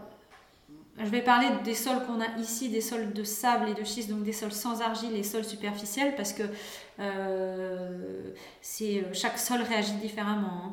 je 0.99 1.09
vais 1.11 1.23
parler 1.23 1.47
des 1.65 1.75
sols 1.75 2.05
qu'on 2.07 2.21
a 2.21 2.39
ici, 2.41 2.69
des 2.71 2.81
sols 2.81 3.13
de 3.13 3.23
sable 3.23 3.69
et 3.69 3.75
de 3.75 3.85
schiste, 3.85 4.11
donc 4.11 4.25
des 4.25 4.33
sols 4.33 4.53
sans 4.53 4.83
argile 4.83 5.15
et 5.15 5.23
sols 5.23 5.45
superficiels, 5.45 6.17
parce 6.17 6.33
que 6.33 6.43
chaque 9.13 9.39
sol 9.39 9.63
réagit 9.63 9.95
différemment. 9.95 10.65
Hein. 10.65 10.73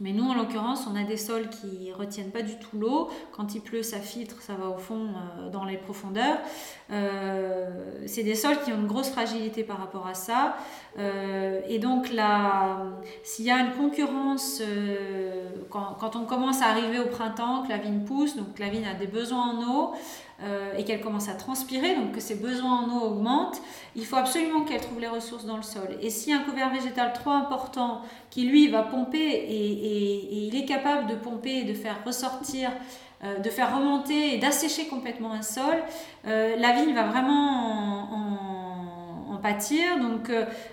Mais 0.00 0.12
nous, 0.12 0.24
en 0.24 0.34
l'occurrence, 0.34 0.88
on 0.90 0.96
a 0.96 1.04
des 1.04 1.16
sols 1.16 1.48
qui 1.48 1.92
retiennent 1.92 2.32
pas 2.32 2.42
du 2.42 2.58
tout 2.58 2.76
l'eau. 2.76 3.08
Quand 3.30 3.54
il 3.54 3.60
pleut, 3.60 3.84
ça 3.84 3.98
filtre, 3.98 4.42
ça 4.42 4.54
va 4.54 4.68
au 4.68 4.76
fond 4.76 5.06
euh, 5.06 5.50
dans 5.50 5.64
les 5.64 5.76
profondeurs. 5.76 6.38
Euh, 6.90 8.02
c'est 8.06 8.24
des 8.24 8.34
sols 8.34 8.58
qui 8.64 8.72
ont 8.72 8.76
une 8.76 8.88
grosse 8.88 9.10
fragilité 9.10 9.62
par 9.62 9.78
rapport 9.78 10.08
à 10.08 10.14
ça. 10.14 10.56
Euh, 10.98 11.60
et 11.68 11.78
donc, 11.78 12.10
s'il 13.22 13.44
y 13.44 13.52
a 13.52 13.58
une 13.60 13.72
concurrence, 13.72 14.60
quand, 15.70 16.16
on 16.16 16.24
commence 16.24 16.60
à 16.60 16.66
arriver 16.66 16.98
au 16.98 17.06
printemps, 17.06 17.62
que 17.62 17.68
la 17.68 17.78
vigne 17.78 18.00
pousse, 18.00 18.36
donc 18.36 18.58
la 18.58 18.70
vigne 18.70 18.86
a 18.86 18.94
des 18.94 19.06
besoins 19.06 19.52
en 19.52 19.62
eau, 19.62 19.92
euh, 20.42 20.76
et 20.76 20.82
qu'elle 20.82 21.00
commence 21.00 21.28
à 21.28 21.34
transpirer, 21.34 21.94
donc 21.94 22.10
que 22.10 22.20
ses 22.20 22.34
besoins 22.34 22.80
en 22.80 22.96
eau 22.96 23.02
augmentent, 23.02 23.62
il 23.94 24.04
faut 24.04 24.16
absolument 24.16 24.62
qu'elle 24.62 24.80
trouve 24.80 24.98
les 24.98 25.06
ressources 25.06 25.44
dans 25.44 25.56
le 25.56 25.62
sol. 25.62 25.96
Et 26.02 26.10
si 26.10 26.32
un 26.32 26.40
couvert 26.40 26.70
végétal 26.70 27.12
trop 27.12 27.30
important 27.30 28.02
qui 28.30 28.42
lui 28.42 28.66
va 28.66 28.82
pomper 28.82 29.20
et, 29.20 30.46
il 30.48 30.56
est 30.56 30.64
capable 30.64 31.06
de 31.06 31.14
pomper 31.14 31.58
et 31.58 31.62
de 31.62 31.72
faire 31.72 31.98
ressortir, 32.04 32.72
euh, 33.22 33.38
de 33.38 33.48
faire 33.48 33.76
remonter 33.76 34.34
et 34.34 34.38
d'assécher 34.38 34.88
complètement 34.88 35.32
un 35.32 35.42
sol, 35.42 35.76
euh, 36.26 36.56
la 36.56 36.72
vigne 36.72 36.94
va 36.94 37.04
vraiment 37.04 38.12
en, 38.12 39.36
pâtir. 39.42 40.00
Donc 40.00 40.30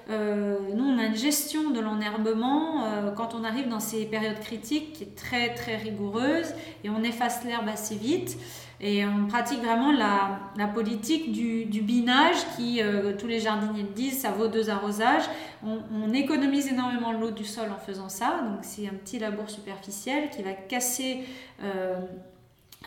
nous, 0.08 0.86
on 0.86 0.98
a 0.98 1.03
une 1.03 1.15
gestion 1.15 1.72
de 1.72 1.82
l'enherbement 1.82 2.86
quand 3.18 3.36
on 3.36 3.44
arrive 3.44 3.68
dans 3.68 3.82
ces 3.82 4.06
périodes 4.06 4.39
critiques 4.39 4.94
qui 4.94 5.03
est 5.03 5.13
très 5.13 5.53
très 5.53 5.75
rigoureuse 5.75 6.53
et 6.86 6.89
on 6.89 7.03
efface 7.03 7.44
l'herbe 7.44 7.68
assez 7.68 7.96
vite. 7.96 8.38
Et 8.83 9.05
on 9.05 9.27
pratique 9.27 9.59
vraiment 9.59 9.91
la, 9.91 10.67
politique 10.67 11.31
du, 11.31 11.81
binage 11.81 12.38
qui, 12.55 12.81
euh, 12.81 13.13
tous 13.15 13.27
les 13.27 13.39
jardiniers 13.39 13.83
le 13.83 13.89
disent, 13.89 14.19
ça 14.19 14.31
vaut 14.31 14.47
deux 14.47 14.71
arrosages. 14.71 15.25
On, 15.63 15.77
on 15.93 16.11
économise 16.13 16.67
énormément 16.67 17.11
l'eau 17.11 17.29
du 17.29 17.45
sol 17.45 17.69
en 17.71 17.79
faisant 17.79 18.09
ça. 18.09 18.41
Donc 18.43 18.59
c'est 18.63 18.88
un 18.88 18.93
petit 18.93 19.19
labour 19.19 19.51
superficiel 19.51 20.31
qui 20.31 20.41
va 20.41 20.53
casser 20.53 21.19
euh, 21.63 22.00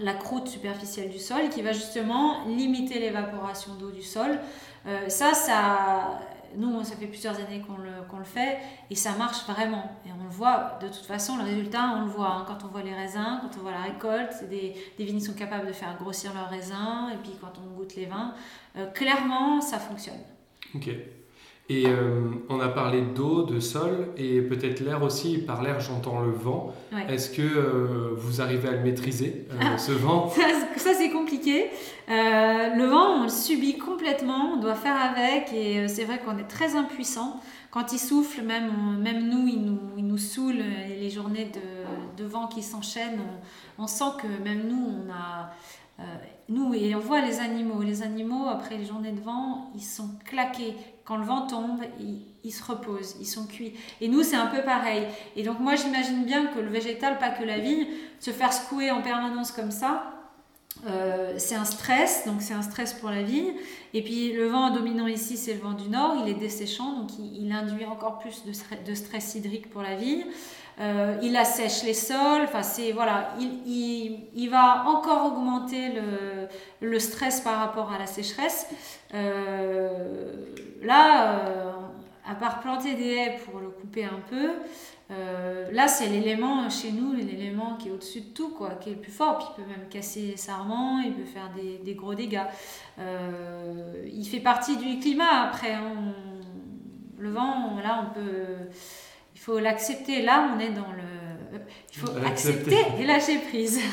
la 0.00 0.14
croûte 0.14 0.48
superficielle 0.48 1.10
du 1.10 1.20
sol 1.20 1.42
et 1.46 1.48
qui 1.48 1.62
va 1.62 1.72
justement 1.72 2.44
limiter 2.46 2.98
l'évaporation 2.98 3.74
d'eau 3.74 3.92
du 3.92 4.02
sol. 4.02 4.40
Euh, 4.86 5.08
ça, 5.08 5.32
ça 5.32 6.18
nous, 6.56 6.82
ça 6.84 6.96
fait 6.96 7.06
plusieurs 7.06 7.36
années 7.36 7.62
qu'on 7.66 7.76
le, 8.18 8.24
fait 8.24 8.58
et 8.90 8.94
ça 8.94 9.12
marche 9.12 9.46
vraiment. 9.46 9.90
Et 10.06 10.10
on 10.18 10.22
le 10.22 10.30
voit, 10.30 10.78
de 10.80 10.88
toute 10.88 11.04
façon, 11.04 11.36
le 11.36 11.44
résultat, 11.44 11.94
on 11.96 12.02
le 12.02 12.10
voit 12.10 12.30
hein. 12.30 12.44
quand 12.46 12.64
on 12.64 12.68
voit 12.68 12.82
les 12.82 12.94
raisins, 12.94 13.40
quand 13.42 13.58
on 13.58 13.62
voit 13.62 13.72
la 13.72 13.82
récolte. 13.82 14.44
Des 14.48 15.04
vignes 15.04 15.20
sont 15.20 15.34
capables 15.34 15.66
de 15.66 15.72
faire 15.72 15.96
grossir 15.98 16.32
leurs 16.34 16.48
raisins 16.48 17.10
et 17.12 17.16
puis 17.16 17.32
quand 17.40 17.52
on 17.62 17.74
goûte 17.76 17.96
les 17.96 18.06
vins, 18.06 18.34
euh, 18.76 18.86
clairement, 18.86 19.60
ça 19.60 19.78
fonctionne. 19.78 20.20
Ok. 20.74 20.90
Et 21.70 21.86
euh, 21.86 22.20
on 22.50 22.60
a 22.60 22.68
parlé 22.68 23.00
d'eau, 23.00 23.42
de 23.42 23.58
sol 23.58 24.08
et 24.18 24.42
peut-être 24.42 24.80
l'air 24.80 25.02
aussi. 25.02 25.38
Par 25.38 25.62
l'air, 25.62 25.80
j'entends 25.80 26.20
le 26.20 26.30
vent. 26.30 26.74
Est-ce 27.08 27.30
que 27.30 27.40
euh, 27.40 28.10
vous 28.14 28.42
arrivez 28.42 28.68
à 28.68 28.72
le 28.72 28.80
maîtriser, 28.80 29.46
euh, 29.50 29.56
ah. 29.62 29.78
ce 29.78 29.92
vent? 29.92 30.28
Ça, 30.76 30.92
c'est 30.92 31.10
compliqué. 31.10 31.70
le 32.06 32.84
vent, 32.84 33.20
on 33.20 33.22
le 33.22 33.28
subit 33.30 33.78
complètement. 33.78 34.52
On 34.54 34.56
doit 34.58 34.74
faire 34.74 34.96
avec. 34.96 35.54
Et 35.54 35.88
c'est 35.88 36.04
vrai 36.04 36.20
qu'on 36.22 36.36
est 36.36 36.48
très 36.48 36.76
impuissant. 36.76 37.40
Quand 37.70 37.92
il 37.92 37.98
souffle, 37.98 38.42
même, 38.42 38.98
même 39.00 39.26
nous, 39.30 39.48
il 39.48 39.64
nous, 39.64 39.80
il 39.96 40.06
nous 40.06 40.18
saoule. 40.18 40.62
les 40.86 41.08
journées 41.08 41.50
de, 41.50 42.22
de 42.22 42.28
vent 42.28 42.46
qui 42.46 42.62
s'enchaînent, 42.62 43.20
on, 43.78 43.84
on, 43.84 43.86
sent 43.86 44.04
que 44.20 44.44
même 44.44 44.68
nous, 44.68 45.06
on 45.06 45.10
a 45.10 45.50
nous, 46.48 46.74
et 46.74 46.94
on 46.94 46.98
voit 46.98 47.20
les 47.20 47.40
animaux. 47.40 47.82
Les 47.82 48.02
animaux, 48.02 48.46
après 48.48 48.76
les 48.76 48.84
journées 48.84 49.12
de 49.12 49.20
vent, 49.20 49.70
ils 49.74 49.82
sont 49.82 50.10
claqués. 50.24 50.74
Quand 51.04 51.16
le 51.16 51.24
vent 51.24 51.46
tombe, 51.46 51.80
ils, 52.44 52.52
se 52.52 52.62
reposent, 52.62 53.16
ils 53.20 53.26
sont 53.26 53.46
cuits. 53.46 53.74
Et 54.00 54.08
nous, 54.08 54.22
c'est 54.22 54.36
un 54.36 54.46
peu 54.46 54.62
pareil. 54.62 55.06
Et 55.36 55.42
donc, 55.42 55.60
moi, 55.60 55.74
j'imagine 55.76 56.24
bien 56.24 56.46
que 56.46 56.60
le 56.60 56.68
végétal, 56.68 57.18
pas 57.18 57.30
que 57.30 57.44
la 57.44 57.58
vigne, 57.58 57.86
se 58.20 58.30
faire 58.30 58.52
secouer 58.52 58.90
en 58.90 59.02
permanence 59.02 59.52
comme 59.52 59.70
ça, 59.70 60.10
euh, 60.86 61.34
c'est 61.38 61.54
un 61.54 61.64
stress, 61.64 62.26
donc 62.26 62.42
c'est 62.42 62.54
un 62.54 62.62
stress 62.62 62.94
pour 62.94 63.10
la 63.10 63.22
vigne. 63.22 63.52
Et 63.94 64.02
puis 64.02 64.32
le 64.32 64.48
vent 64.48 64.70
dominant 64.70 65.06
ici, 65.06 65.36
c'est 65.36 65.54
le 65.54 65.60
vent 65.60 65.72
du 65.72 65.88
nord, 65.88 66.16
il 66.24 66.28
est 66.28 66.34
desséchant, 66.34 67.00
donc 67.00 67.10
il, 67.18 67.50
induit 67.52 67.86
encore 67.86 68.18
plus 68.18 68.42
de 68.44 68.94
stress 68.94 69.34
hydrique 69.36 69.70
pour 69.70 69.82
la 69.82 69.94
vigne. 69.94 70.24
Euh, 70.80 71.18
il 71.22 71.36
assèche 71.36 71.84
les 71.84 71.94
sols, 71.94 72.42
enfin 72.42 72.62
c'est 72.62 72.90
voilà, 72.90 73.34
il, 73.38 74.48
va 74.50 74.84
encore 74.86 75.26
augmenter 75.26 75.92
le, 76.80 76.98
stress 76.98 77.40
par 77.40 77.58
rapport 77.58 77.92
à 77.92 77.98
la 77.98 78.06
sécheresse. 78.06 78.66
Euh, 79.14 80.46
là, 80.82 81.38
euh, 81.38 81.72
à 82.28 82.34
part 82.34 82.60
planter 82.60 82.94
des 82.94 83.10
haies 83.14 83.38
pour 83.44 83.60
le 83.60 83.68
couper 83.68 84.04
un 84.04 84.20
peu, 84.28 84.50
là 85.72 85.86
c'est 85.86 86.08
l'élément 86.08 86.68
chez 86.68 86.90
nous, 86.90 87.12
l'élément 87.12 87.76
qui 87.76 87.88
est 87.88 87.92
au-dessus 87.92 88.22
de 88.22 88.30
tout, 88.34 88.48
quoi, 88.48 88.70
qui 88.70 88.90
est 88.90 88.94
le 88.94 89.00
plus 89.00 89.12
fort. 89.12 89.38
Puis 89.38 89.46
il 89.50 89.62
peut 89.62 89.70
même 89.70 89.88
casser 89.88 90.22
les 90.22 90.36
sarments, 90.36 90.98
il 90.98 91.12
peut 91.12 91.24
faire 91.24 91.50
des, 91.84 91.94
gros 91.94 92.14
dégâts. 92.14 92.46
il 92.98 94.24
fait 94.26 94.40
partie 94.40 94.76
du 94.76 94.98
climat 94.98 95.42
après. 95.44 95.76
Le 97.16 97.30
vent, 97.30 97.76
là 97.82 98.04
on 98.08 98.14
peut 98.14 98.70
il 98.72 99.03
faut 99.44 99.58
l'accepter. 99.58 100.22
Là, 100.22 100.54
on 100.54 100.60
est 100.60 100.70
dans 100.70 100.92
le. 100.92 101.58
Il 101.92 101.98
faut 101.98 102.10
accepter 102.26 102.76
et 102.98 103.06
lâcher 103.06 103.38
prise. 103.38 103.80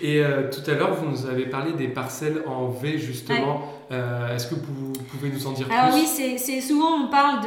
Et 0.00 0.22
euh, 0.22 0.48
tout 0.48 0.68
à 0.70 0.74
l'heure, 0.74 0.94
vous 0.94 1.10
nous 1.10 1.26
avez 1.26 1.46
parlé 1.46 1.72
des 1.72 1.88
parcelles 1.88 2.42
en 2.46 2.68
V, 2.68 2.98
justement. 2.98 3.64
Euh, 3.90 4.32
est-ce 4.32 4.46
que 4.46 4.54
vous 4.54 4.92
pouvez 5.10 5.28
nous 5.28 5.44
en 5.44 5.50
dire 5.50 5.66
Alors 5.72 5.92
oui, 5.92 6.06
c'est 6.06 6.60
souvent, 6.60 7.04
on 7.04 7.08
parle 7.08 7.40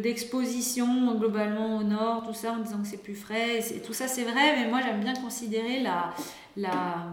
d'exposition 0.00 0.86
de, 0.86 1.12
de, 1.12 1.18
globalement 1.18 1.76
au 1.76 1.82
nord, 1.82 2.22
tout 2.26 2.32
ça, 2.32 2.52
en 2.52 2.62
disant 2.62 2.78
que 2.78 2.88
c'est 2.88 3.02
plus 3.02 3.14
frais. 3.14 3.60
Tout 3.84 3.92
ça, 3.92 4.08
c'est 4.08 4.22
vrai, 4.22 4.56
mais 4.56 4.70
moi, 4.70 4.80
j'aime 4.82 5.00
bien 5.00 5.12
considérer 5.14 5.80
la, 5.82 6.14
la, 6.56 7.08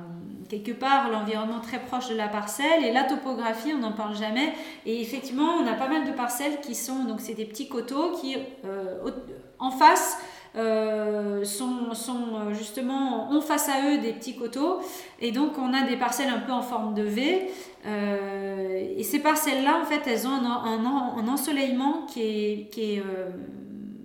quelque 0.50 0.72
part 0.72 1.10
l'environnement 1.10 1.60
très 1.60 1.80
proche 1.80 2.10
de 2.10 2.16
la 2.16 2.28
parcelle 2.28 2.84
et 2.84 2.92
la 2.92 3.04
topographie, 3.04 3.74
on 3.76 3.80
n'en 3.80 3.92
parle 3.92 4.16
jamais. 4.16 4.54
Et 4.86 5.02
effectivement, 5.02 5.56
on 5.62 5.68
a 5.68 5.74
pas 5.74 5.88
mal 5.88 6.06
de 6.06 6.12
parcelles 6.12 6.60
qui 6.62 6.76
sont, 6.76 7.06
donc 7.06 7.20
c'est 7.20 7.34
des 7.34 7.46
petits 7.46 7.68
coteaux 7.68 8.12
qui, 8.12 8.36
euh, 8.66 9.12
en 9.60 9.72
face, 9.72 10.18
euh, 10.56 11.44
sont, 11.44 11.94
sont, 11.94 12.36
euh, 12.36 12.54
justement, 12.54 13.32
ont 13.32 13.42
face 13.42 13.70
à 13.70 13.90
eux 13.90 13.98
des 14.00 14.14
petits 14.14 14.36
coteaux. 14.36 14.80
Et 15.20 15.32
donc, 15.32 15.58
on 15.58 15.74
a 15.74 15.82
des 15.84 15.98
parcelles 15.98 16.30
un 16.30 16.40
peu 16.40 16.52
en 16.52 16.62
forme 16.62 16.94
de 16.94 17.04
V. 17.04 17.50
et 17.86 19.04
ces 19.04 19.20
parcelles-là, 19.20 19.80
en 19.82 19.86
fait, 19.86 20.08
elles 20.08 20.28
ont 20.28 20.32
un, 20.32 21.28
ensoleillement 21.28 22.06
qui 22.08 22.22
est, 22.22 22.70
qui 22.72 22.96
est 22.96 23.04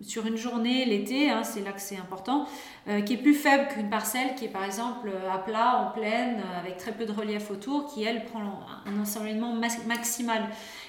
sur 0.08 0.26
une 0.26 0.36
journée 0.36 0.84
l'été, 0.86 1.30
hein, 1.30 1.44
c'est 1.44 1.60
là 1.60 1.72
que 1.72 1.80
c'est 1.80 1.98
important, 1.98 2.46
euh, 2.88 3.02
qui 3.02 3.14
est 3.14 3.18
plus 3.18 3.34
faible 3.34 3.68
qu'une 3.68 3.90
parcelle 3.90 4.34
qui 4.34 4.46
est 4.46 4.48
par 4.48 4.64
exemple 4.64 5.10
à 5.32 5.38
plat, 5.38 5.76
en 5.76 5.90
plaine, 5.92 6.42
avec 6.58 6.78
très 6.78 6.92
peu 6.92 7.04
de 7.04 7.12
relief 7.12 7.50
autour, 7.50 7.92
qui 7.92 8.04
elle 8.04 8.24
prend 8.24 8.40
un 8.86 9.00
ensoleillement 9.00 9.52
maximal. 9.86 10.48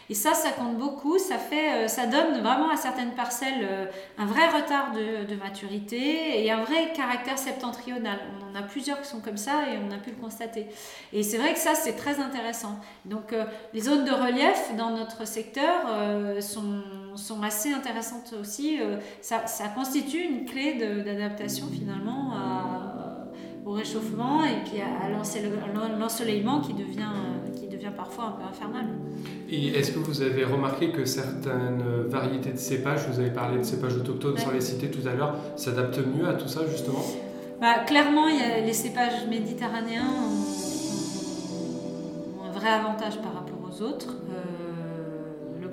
Et 0.10 0.16
ça, 0.16 0.34
ça 0.34 0.50
compte 0.52 0.78
beaucoup. 0.78 1.20
Ça, 1.20 1.38
fait, 1.38 1.86
euh, 1.86 1.88
ça 1.88 2.08
donne 2.08 2.40
vraiment 2.42 2.70
à 2.72 2.78
certaines 2.78 3.12
parcelles 3.12 3.62
euh, 3.62 3.86
un 4.18 4.26
vrai 4.26 4.48
retard 4.48 4.92
de, 4.92 5.36
maturité 5.36 6.44
et 6.44 6.52
un 6.52 6.62
vrai 6.64 6.92
caractère 6.94 7.38
septentrional. 7.38 8.18
On 8.42 8.52
en 8.52 8.60
a 8.60 8.64
plusieurs 8.64 9.00
qui 9.02 9.08
sont 9.08 9.22
comme 9.22 9.38
ça 9.38 9.66
et 9.72 9.78
on 9.78 9.94
a 9.94 9.98
pu 9.98 10.10
le 10.10 10.16
constater. 10.16 10.68
Et 11.14 11.22
c'est 11.22 11.38
vrai 11.38 11.54
que 11.54 11.60
ça, 11.60 11.76
c'est 11.76 11.94
très 11.96 12.20
intéressant. 12.20 12.80
Donc, 13.06 13.34
euh, 13.34 13.46
les 13.74 13.82
zones 13.82 14.04
de 14.04 14.12
relief 14.12 14.76
dans 14.76 14.90
notre 14.90 15.28
secteur 15.28 15.86
sont, 16.42 16.82
sont, 17.20 17.42
assez 17.44 17.72
intéressantes 17.72 18.34
aussi. 18.40 18.80
Ça, 19.22 19.48
ça, 19.48 19.68
constitue 19.70 20.24
une 20.24 20.46
clé 20.46 20.76
d'adaptation 21.04 21.68
finalement 21.72 22.34
au 23.66 23.72
réchauffement 23.72 24.44
et 24.44 24.64
puis 24.66 24.82
à, 24.82 25.10
l'ensoleillement 25.98 26.62
qui 26.62 26.74
devient, 26.74 27.12
qui 27.56 27.68
devient 27.68 27.92
parfois 27.96 28.26
un 28.26 28.32
peu 28.32 28.44
infernal. 28.44 28.86
Et 29.50 29.68
est-ce 29.70 29.92
que 29.92 30.00
vous 30.00 30.22
avez 30.22 30.44
remarqué 30.44 30.92
que 30.92 31.06
certaines 31.06 31.84
variétés 32.08 32.52
de 32.52 32.58
cépages, 32.58 33.08
vous 33.10 33.20
avez 33.20 33.32
parlé 33.32 33.58
de 33.58 33.64
cépages 33.64 33.96
autochtones 33.96 34.38
sans 34.38 34.52
les 34.52 34.62
citer 34.62 34.90
tout 34.90 35.08
à 35.08 35.14
l'heure, 35.14 35.36
s'adaptent 35.56 36.06
mieux 36.06 36.28
à 36.28 36.34
tout 36.34 36.48
ça 36.48 36.62
justement? 36.70 37.04
Bah, 37.60 37.80
Clairement, 37.86 38.30
y 38.30 38.42
a 38.42 38.62
les 38.62 38.74
cépages 38.74 39.28
méditerranéens 39.30 40.08
ont, 40.08 40.46
un 42.48 42.52
vrai 42.52 42.70
avantage 42.70 43.18
par 43.22 43.34
rapport 43.34 43.60
aux 43.70 43.82
autres. 43.82 44.16
Euh, 44.32 44.99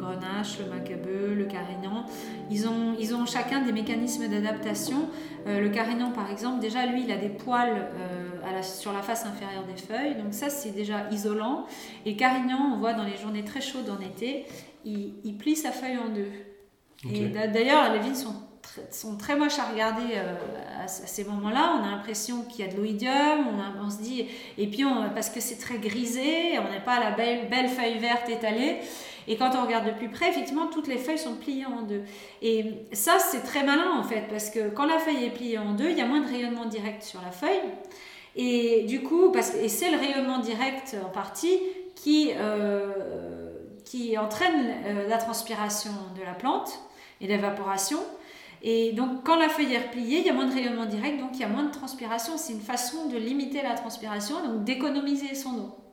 grenache, 0.07 0.59
le 0.59 0.67
macabeu, 0.67 1.35
le 1.35 1.45
carignan, 1.45 2.07
ils 2.51 2.69
ont, 2.69 2.95
ils 2.99 3.15
ont 3.15 3.27
chacun 3.27 3.63
des 3.63 3.73
mécanismes 3.73 4.29
d'adaptation. 4.29 5.09
Euh, 5.47 5.61
le 5.61 5.69
carignan, 5.69 6.11
par 6.11 6.31
exemple, 6.31 6.61
déjà, 6.61 6.87
lui, 6.87 7.05
il 7.05 7.13
a 7.13 7.17
des 7.17 7.29
poils. 7.29 7.91
Euh, 7.99 8.37
sur 8.63 8.93
la 8.93 9.03
face 9.03 9.25
inférieure 9.25 9.65
des 9.65 9.77
feuilles. 9.77 10.15
Donc 10.15 10.33
ça, 10.33 10.51
c'est 10.51 10.71
déjà 10.71 11.09
isolant. 11.11 11.67
Et 12.05 12.17
Carignan, 12.17 12.73
on 12.75 12.79
voit 12.79 12.95
dans 12.95 13.05
les 13.05 13.17
journées 13.17 13.45
très 13.45 13.61
chaudes 13.61 13.91
en 13.91 14.01
été, 14.01 14.47
il, 14.85 15.37
plie 15.37 15.57
sa 15.57 15.73
feuille 15.73 15.99
en 15.99 16.09
deux. 16.09 16.31
Et 17.13 17.29
d'ailleurs, 17.29 17.93
les 17.93 17.99
vignes 17.99 18.15
sont, 18.15 18.35
sont 18.91 19.17
très 19.17 19.37
moches 19.37 19.59
à 19.59 19.71
regarder 19.71 20.15
euh, 20.15 20.35
à, 20.83 20.89
ces 20.89 21.25
moments-là. 21.25 21.79
On 21.81 21.85
a 21.85 21.91
l'impression 21.91 22.43
qu'il 22.43 22.65
y 22.65 22.69
a 22.69 22.73
de 22.73 22.77
l'oïdium, 22.77 23.47
on, 23.49 23.85
on, 23.85 23.91
se 23.91 24.01
dit, 24.01 24.27
et 24.57 24.67
puis 24.69 24.85
on, 24.85 25.11
parce 25.11 25.31
que 25.31 25.41
c'est 25.41 25.59
très 25.59 25.79
grisé, 25.79 26.59
on 26.59 26.73
n'a 26.73 26.81
pas 26.81 27.01
la 27.01 27.11
belle, 27.11 27.49
belle 27.49 27.69
feuille 27.69 27.99
verte 27.99 28.29
étalée. 28.29 28.79
Et 29.29 29.37
quand 29.37 29.51
on 29.57 29.65
regarde 29.65 29.87
de 29.87 29.93
plus 29.93 30.09
près, 30.09 30.29
effectivement, 30.29 30.67
toutes 30.67 30.87
les 30.87 30.99
feuilles 30.99 31.19
sont 31.19 31.35
pliées 31.35 31.67
en 31.67 31.83
deux. 31.83 32.03
Et 32.43 32.75
ça, 32.93 33.19
c'est 33.19 33.43
très 33.43 33.65
malin 33.65 33.93
en 33.99 34.03
fait, 34.03 34.25
parce 34.31 34.51
que 34.51 34.69
quand 34.71 34.87
la 34.87 34.99
feuille 34.99 35.25
est 35.25 35.31
pliée 35.31 35.59
en 35.59 35.73
deux, 35.73 35.91
il 35.91 35.99
y 35.99 36.01
a 36.01 36.07
moins 36.07 36.21
de 36.21 36.29
rayonnement 36.29 36.67
direct 36.67 37.03
sur 37.03 37.21
la 37.23 37.31
feuille. 37.31 37.63
Et 38.37 38.85
du 38.85 39.03
coup, 39.03 39.31
parce, 39.33 39.53
c'est 39.69 39.91
le 39.91 39.99
rayonnement 39.99 40.39
direct 40.39 40.97
en 41.05 41.09
partie 41.09 41.59
qui, 41.95 42.31
euh, 42.37 43.51
qui 43.85 44.17
entraîne 44.19 44.75
euh, 44.85 45.09
la 45.09 45.17
transpiration 45.17 45.93
de 46.17 46.23
la 46.23 46.35
plante 46.35 46.79
et 47.21 47.27
l'évaporation. 47.27 47.99
Et 48.63 48.93
donc, 48.93 49.25
quand 49.25 49.37
la 49.37 49.49
feuille 49.49 49.73
est 49.75 49.79
repliée, 49.79 50.19
il 50.19 50.27
y 50.27 50.31
a 50.31 50.33
moins 50.33 50.47
de 50.47 50.55
rayonnement 50.55 50.87
direct, 50.87 51.19
donc 51.21 51.31
il 51.35 51.41
y 51.41 51.45
a 51.45 51.49
moins 51.49 51.65
de 51.65 51.71
transpiration. 51.71 52.37
C'est 52.37 52.53
une 52.53 52.61
façon 52.61 53.07
de 53.07 53.17
limiter 53.17 53.63
la 53.63 53.75
transpiration, 53.75 54.37
donc 54.47 54.65
d'économiser 54.65 55.35
son 55.35 55.59
eau. 55.59 55.86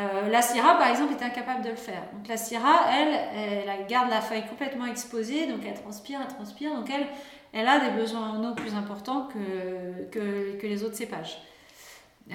Euh, 0.00 0.28
la 0.28 0.40
Syrah, 0.40 0.78
par 0.78 0.88
exemple, 0.88 1.12
est 1.12 1.24
incapable 1.24 1.62
de 1.62 1.70
le 1.70 1.76
faire. 1.76 2.02
Donc 2.14 2.26
la 2.28 2.36
Syrah, 2.36 2.86
elle, 2.90 3.68
elle, 3.68 3.86
garde 3.86 4.08
la 4.08 4.20
feuille 4.20 4.46
complètement 4.48 4.86
exposée, 4.86 5.46
donc 5.46 5.60
elle 5.66 5.74
transpire, 5.74 6.20
elle 6.22 6.34
transpire, 6.34 6.74
donc 6.74 6.88
elle, 6.90 7.06
elle 7.52 7.68
a 7.68 7.80
des 7.80 7.90
besoins 8.00 8.30
en 8.30 8.50
eau 8.50 8.54
plus 8.54 8.74
importants 8.74 9.28
que, 9.32 10.58
que, 10.58 10.66
les 10.66 10.84
autres 10.84 10.96
cépages. 10.96 11.42
Euh, 12.30 12.34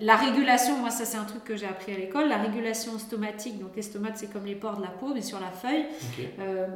la 0.00 0.16
régulation, 0.16 0.78
moi 0.78 0.88
ça 0.88 1.04
c'est 1.04 1.18
un 1.18 1.24
truc 1.24 1.44
que 1.44 1.54
j'ai 1.54 1.66
appris 1.66 1.92
à 1.92 1.98
l'école, 1.98 2.28
la 2.28 2.38
régulation 2.38 2.98
stomatique, 2.98 3.58
donc 3.58 3.76
les 3.76 3.82
stomates 3.82 4.16
c'est 4.16 4.32
comme 4.32 4.46
les 4.46 4.54
pores 4.54 4.78
de 4.78 4.82
la 4.82 4.88
peau 4.88 5.12
mais 5.12 5.20
sur 5.20 5.38
la 5.38 5.50
feuille, 5.50 5.84
euh, 6.38 6.66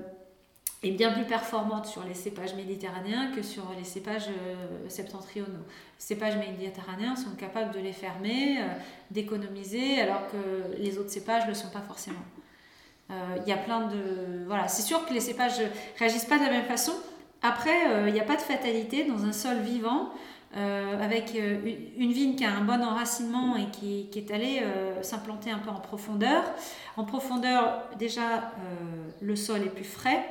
est 0.83 0.93
bien 0.93 1.13
plus 1.13 1.25
performante 1.25 1.87
sur 1.87 2.05
les 2.05 2.15
cépages 2.15 2.55
méditerranéens 2.55 3.33
que 3.35 3.43
sur 3.43 3.65
les 3.77 3.85
cépages 3.85 4.29
euh, 4.29 4.89
septentrionaux. 4.89 5.49
Les 5.49 6.05
cépages 6.05 6.37
méditerranéens 6.37 7.17
sont 7.17 7.35
capables 7.37 7.75
de 7.75 7.81
les 7.81 7.93
fermer, 7.93 8.59
d'économiser, 9.11 10.01
alors 10.01 10.29
que 10.29 10.77
les 10.79 10.99
autres 10.99 11.11
cépages 11.11 11.45
ne 11.45 11.49
le 11.49 11.55
sont 11.55 11.71
pas 11.71 11.81
forcément. 11.81 12.23
Il 13.11 13.49
y 13.49 13.53
a 13.53 13.57
plein 13.57 13.89
de... 13.89 14.45
Voilà, 14.47 14.69
c'est 14.69 14.83
sûr 14.83 15.07
que 15.07 15.15
les 15.15 15.21
cépages 15.21 15.61
réagissent 15.99 16.27
pas 16.27 16.39
de 16.39 16.45
la 16.45 16.51
même 16.51 16.67
façon, 16.67 16.93
après, 17.43 18.07
il 18.07 18.13
n'y 18.13 18.21
a 18.21 18.25
pas 18.25 18.37
de 18.37 18.43
fatalité 18.43 19.05
dans 19.05 19.25
un 19.25 19.33
sol 19.33 19.57
vivant. 19.61 20.13
Euh, 20.57 21.05
avec 21.05 21.35
euh, 21.35 21.61
une 21.99 22.11
vigne 22.13 22.35
qui 22.35 22.43
a 22.43 22.51
un 22.51 22.63
bon 22.63 22.83
enracinement 22.83 23.55
et 23.57 23.67
qui, 23.67 24.09
est 24.17 24.31
allée 24.31 24.61
euh, 24.63 25.03
s'implanter 25.03 25.51
un 25.51 25.59
peu 25.59 25.69
en 25.69 25.81
profondeur. 25.81 26.43
En 26.97 27.05
profondeur, 27.05 27.83
déjà, 27.99 28.53
le 29.21 29.37
sol 29.37 29.63
est 29.63 29.71
plus 29.71 29.85
frais. 29.85 30.25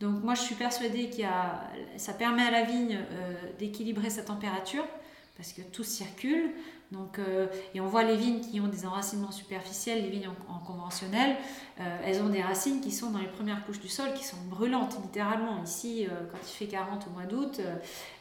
Donc 0.00 0.22
moi, 0.22 0.34
je 0.34 0.42
suis 0.42 0.54
persuadée 0.54 1.10
que 1.10 1.22
ça 1.96 2.12
permet 2.12 2.42
à 2.42 2.50
la 2.50 2.62
vigne 2.62 2.98
d'équilibrer 3.58 4.10
sa 4.10 4.22
température 4.22 4.84
parce 5.36 5.52
que 5.52 5.62
tout 5.62 5.84
circule. 5.84 6.50
Donc, 6.90 7.18
euh, 7.18 7.46
et 7.74 7.82
on 7.82 7.86
voit 7.86 8.02
les 8.02 8.16
vignes 8.16 8.40
qui 8.40 8.60
ont 8.60 8.66
des 8.66 8.86
enracinements 8.86 9.30
superficiels, 9.30 10.02
les 10.02 10.08
vignes 10.08 10.30
en, 10.48 10.58
conventionnel, 10.58 11.36
euh, 11.80 11.98
elles 12.02 12.22
ont 12.22 12.30
des 12.30 12.40
racines 12.40 12.80
qui 12.80 12.90
sont 12.90 13.10
dans 13.10 13.18
les 13.18 13.26
premières 13.26 13.64
couches 13.66 13.80
du 13.80 13.88
sol, 13.88 14.14
qui 14.14 14.24
sont 14.24 14.38
brûlantes 14.48 14.96
littéralement. 15.02 15.62
Ici, 15.62 16.06
euh, 16.06 16.14
quand 16.32 16.38
il 16.42 16.50
fait 16.50 16.66
40 16.66 17.06
au 17.06 17.10
mois 17.10 17.24
d'août, 17.24 17.60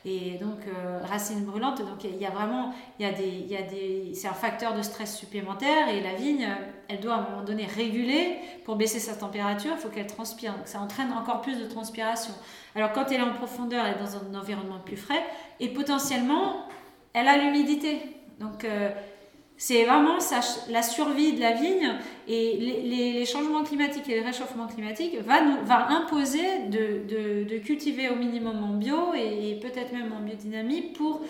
et 0.04 0.38
donc 0.38 0.60
racines 1.04 1.44
brûlantes, 1.44 1.80
donc 1.80 2.04
il 2.04 2.18
y 2.18 2.26
a 2.26 2.30
vraiment, 2.30 2.74
c'est 3.00 4.28
un 4.28 4.34
facteur 4.34 4.76
de 4.76 4.82
stress 4.82 5.18
supplémentaire 5.18 5.90
et 5.90 6.02
la 6.02 6.14
vigne, 6.14 6.48
elle 6.88 7.00
doit 7.00 7.16
à 7.16 7.18
un 7.18 7.30
moment 7.30 7.44
donné 7.44 7.66
réguler 7.66 8.38
pour 8.64 8.76
baisser 8.76 9.00
sa 9.00 9.16
température, 9.16 9.74
il 9.76 9.82
faut 9.82 9.90
qu'elle 9.90 10.08
transpire. 10.08 10.54
Donc 10.54 10.68
ça 10.68 10.80
entraîne 10.80 11.12
encore 11.12 11.42
plus 11.42 11.58
de 11.58 11.66
transpiration. 11.66 12.34
Alors 12.76 12.94
quand 12.94 13.06
elle 13.12 13.20
est 13.20 13.24
en 13.24 13.34
profondeur, 13.34 13.86
elle 13.86 13.96
est 13.96 14.00
dans 14.00 14.16
un 14.16 14.40
environnement 14.40 14.80
plus 14.80 14.98
frais 14.98 15.24
et 15.60 15.70
potentiellement, 15.70 16.68
elle 17.14 17.28
a 17.28 17.38
l'humidité. 17.38 18.17
Donc, 18.40 18.64
euh, 18.64 18.90
c'est 19.58 19.86
vraiment 19.86 20.18
la 20.70 20.84
survie 20.84 21.34
de 21.34 21.42
la 21.42 21.54
vigne 21.54 21.96
et 22.28 22.58
les, 22.58 23.26
changements 23.26 23.64
climatiques 23.64 24.08
et 24.08 24.20
le 24.20 24.26
réchauffement 24.26 24.68
climatique 24.68 25.18
va, 25.26 25.42
nous, 25.42 25.66
va 25.66 25.90
imposer 25.90 26.68
de, 26.70 27.58
cultiver 27.58 28.10
au 28.10 28.16
minimum 28.16 28.64
en 28.64 28.74
bio 28.76 29.16
et, 29.16 29.60
peut-être 29.60 29.92
même 29.94 30.14
en 30.14 30.22
biodynamie 30.22 30.82
pour 30.94 31.22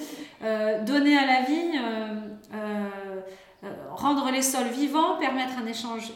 euh, 0.44 0.84
donner 0.84 1.18
à 1.18 1.26
la 1.26 1.42
vigne, 1.44 1.82
euh, 2.54 2.90
rendre 3.92 4.30
les 4.30 4.42
sols 4.42 4.68
vivants, 4.68 5.16
permettre 5.18 5.54
un 5.64 5.66
échange 5.66 6.12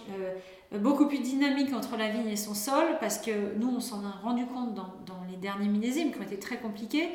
beaucoup 0.79 1.07
plus 1.07 1.19
dynamique 1.19 1.74
entre 1.74 1.98
la 1.98 2.10
vigne 2.10 2.29
et 2.29 2.36
son 2.36 2.53
sol 2.53 2.98
parce 3.00 3.19
que 3.19 3.31
nous 3.57 3.74
on 3.75 3.79
s'en 3.79 4.05
a 4.05 4.12
rendu 4.24 4.45
compte 4.45 4.74
dans, 4.74 4.93
dans 5.05 5.21
les 5.29 5.38
derniers 5.38 5.67
millésimes 5.67 6.12
qui 6.12 6.19
ont 6.19 6.24
été 6.24 6.39
très 6.39 6.57
compliqués 6.57 7.10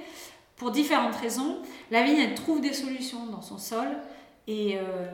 pour 0.56 0.70
différentes 0.70 1.14
raisons. 1.16 1.58
La 1.90 2.02
vigne, 2.02 2.18
elle 2.18 2.34
trouve 2.34 2.60
des 2.60 2.72
solutions 2.72 3.26
dans 3.26 3.42
son 3.42 3.58
sol 3.58 3.88
et, 4.46 4.76
euh, 4.76 5.10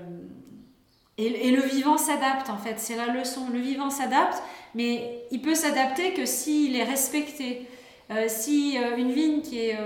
et, 1.18 1.50
le 1.50 1.62
vivant 1.62 1.98
s'adapte 1.98 2.48
en 2.48 2.56
fait. 2.56 2.78
C'est 2.78 2.96
la 2.96 3.08
leçon. 3.08 3.48
Le 3.52 3.58
vivant 3.58 3.90
s'adapte, 3.90 4.42
mais 4.74 5.24
il 5.30 5.42
peut 5.42 5.54
s'adapter 5.54 6.14
que 6.14 6.24
s'il 6.26 6.76
est 6.76 6.84
respecté. 6.84 7.68
Euh, 8.10 8.26
si 8.28 8.78
euh, 8.78 8.96
une 8.96 9.12
vigne 9.12 9.40
qui, 9.40 9.58
est, 9.58 9.78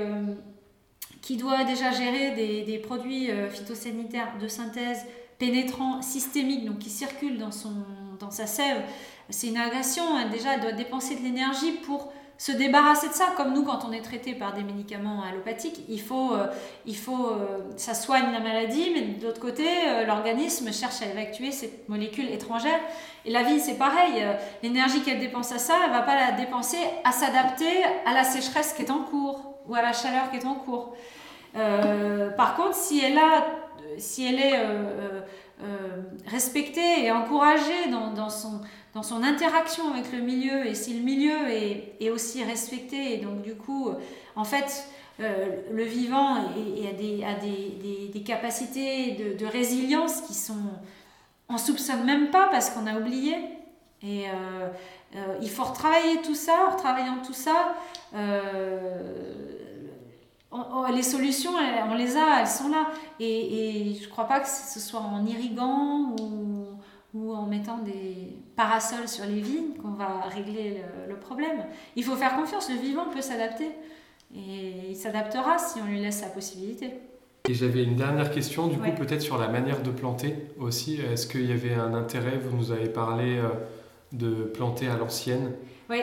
qui 1.22 1.36
doit 1.36 1.64
déjà 1.64 1.90
gérer 1.90 2.32
des, 2.32 2.62
des 2.62 2.78
produits 2.78 3.30
phytosanitaires 3.50 4.34
de 4.40 4.48
synthèse 4.48 5.06
pénétrants, 5.38 6.00
systémiques, 6.02 6.64
donc 6.64 6.78
qui 6.78 6.90
circulent 6.90 7.38
dans, 7.38 7.50
son, 7.50 7.72
dans 8.18 8.30
sa 8.30 8.46
sève, 8.46 8.82
c'est 9.28 9.48
une 9.48 9.58
agression. 9.58 10.02
déjà, 10.30 10.54
elle 10.54 10.60
doit 10.60 10.72
dépenser 10.72 11.16
de 11.16 11.22
l'énergie 11.22 11.72
pour 11.72 12.12
se 12.38 12.52
débarrasser 12.52 13.08
de 13.08 13.14
ça, 13.14 13.28
comme 13.36 13.54
nous 13.54 13.64
quand 13.64 13.84
on 13.88 13.92
est 13.92 14.02
traité 14.02 14.34
par 14.34 14.52
des 14.52 14.62
médicaments 14.62 15.22
allopathiques, 15.22 15.80
il 15.88 16.00
faut, 16.00 16.34
euh, 16.34 16.46
il 16.84 16.96
faut 16.96 17.30
euh, 17.30 17.58
ça 17.76 17.94
soigne 17.94 18.30
la 18.30 18.40
maladie, 18.40 18.90
mais 18.92 19.02
de 19.18 19.24
l'autre 19.24 19.40
côté, 19.40 19.66
euh, 19.66 20.04
l'organisme 20.04 20.70
cherche 20.70 21.00
à 21.00 21.06
évacuer 21.06 21.50
ces 21.50 21.82
molécules 21.88 22.30
étrangères. 22.30 22.80
Et 23.24 23.30
la 23.30 23.42
vie, 23.42 23.58
c'est 23.58 23.78
pareil, 23.78 24.24
l'énergie 24.62 25.00
qu'elle 25.00 25.18
dépense 25.18 25.50
à 25.50 25.58
ça, 25.58 25.74
elle 25.84 25.90
va 25.90 26.02
pas 26.02 26.14
la 26.14 26.32
dépenser 26.32 26.78
à 27.04 27.12
s'adapter 27.12 27.84
à 28.04 28.12
la 28.12 28.22
sécheresse 28.22 28.74
qui 28.74 28.82
est 28.82 28.90
en 28.90 29.02
cours 29.02 29.54
ou 29.66 29.74
à 29.74 29.82
la 29.82 29.92
chaleur 29.92 30.30
qui 30.30 30.36
est 30.36 30.46
en 30.46 30.54
cours. 30.54 30.94
par 32.36 32.54
contre, 32.54 32.74
si 32.74 33.02
elle, 33.04 33.18
a, 33.18 33.46
si 33.98 34.26
elle 34.26 34.38
est 34.38 34.62
respectée 36.28 37.04
et 37.04 37.10
encouragée 37.10 37.90
dans 37.90 38.30
son 38.30 38.60
dans 38.96 39.02
son 39.02 39.22
interaction 39.22 39.92
avec 39.92 40.10
le 40.10 40.20
milieu 40.20 40.64
et 40.64 40.74
si 40.74 40.94
le 40.94 41.04
milieu 41.04 41.50
est, 41.50 42.08
aussi 42.08 42.42
respecté. 42.42 43.12
Et 43.12 43.18
donc 43.18 43.42
du 43.42 43.54
coup 43.54 43.90
en 44.36 44.44
fait 44.44 44.88
euh, 45.20 45.60
le 45.70 45.84
vivant 45.84 46.36
a, 46.36 47.34
des, 47.34 48.22
capacités 48.24 49.36
de, 49.38 49.44
résilience 49.44 50.22
qui 50.22 50.32
sont 50.32 50.54
on 51.50 51.58
soupçonne 51.58 52.04
même 52.04 52.30
pas 52.30 52.48
parce 52.50 52.70
qu'on 52.70 52.86
a 52.86 52.98
oublié. 52.98 53.34
Et 54.02 54.30
euh, 54.30 54.68
euh, 55.14 55.36
il 55.42 55.50
faut 55.50 55.64
retravailler 55.64 56.22
tout 56.22 56.34
ça 56.34 56.54
en 56.66 56.70
retravaillant 56.72 57.18
tout 57.24 57.34
ça 57.34 57.74
les 60.94 61.02
solutions 61.02 61.50
on 61.90 61.94
les 61.94 62.16
a 62.16 62.40
elles 62.40 62.46
sont 62.46 62.70
là. 62.70 62.86
Et, 63.20 63.94
je 64.00 64.08
crois 64.08 64.26
pas 64.26 64.40
que 64.40 64.48
ce 64.48 64.80
soit 64.80 65.00
en 65.00 65.26
irriguant 65.26 66.16
ou 67.12 67.34
en 67.34 67.44
mettant 67.44 67.76
des 67.78 68.45
parasols 68.56 69.08
sur 69.08 69.24
les 69.26 69.40
vignes 69.40 69.74
qu'on 69.80 69.92
va 69.92 70.22
régler 70.28 70.82
le, 71.08 71.16
problème. 71.16 71.64
Il 71.94 72.04
faut 72.04 72.16
faire 72.16 72.36
confiance, 72.36 72.70
le 72.70 72.76
vivant 72.76 73.06
peut 73.12 73.20
s'adapter 73.20 73.70
et 74.34 74.90
il 74.90 74.96
s'adaptera 74.96 75.58
si 75.58 75.80
on 75.80 75.86
lui 75.86 76.00
laisse 76.00 76.22
la 76.22 76.28
possibilité. 76.28 76.94
Et 77.48 77.54
j'avais 77.54 77.84
une 77.84 77.96
dernière 77.96 78.30
question, 78.30 78.66
du 78.66 78.76
coup, 78.76 78.90
peut-être 78.96 79.22
sur 79.22 79.38
la 79.38 79.48
manière 79.48 79.82
de 79.82 79.90
planter 79.90 80.34
aussi. 80.58 81.00
Est-ce 81.00 81.26
qu'il 81.26 81.46
y 81.46 81.52
avait 81.52 81.74
un 81.74 81.94
intérêt 81.94 82.38
Vous 82.38 82.56
nous 82.56 82.72
avez 82.72 82.88
parlé 82.88 83.38
euh, 83.38 83.48
de 84.12 84.44
planter 84.44 84.88
à 84.88 84.96
l'ancienne? 84.96 85.52
Oui. 85.88 86.00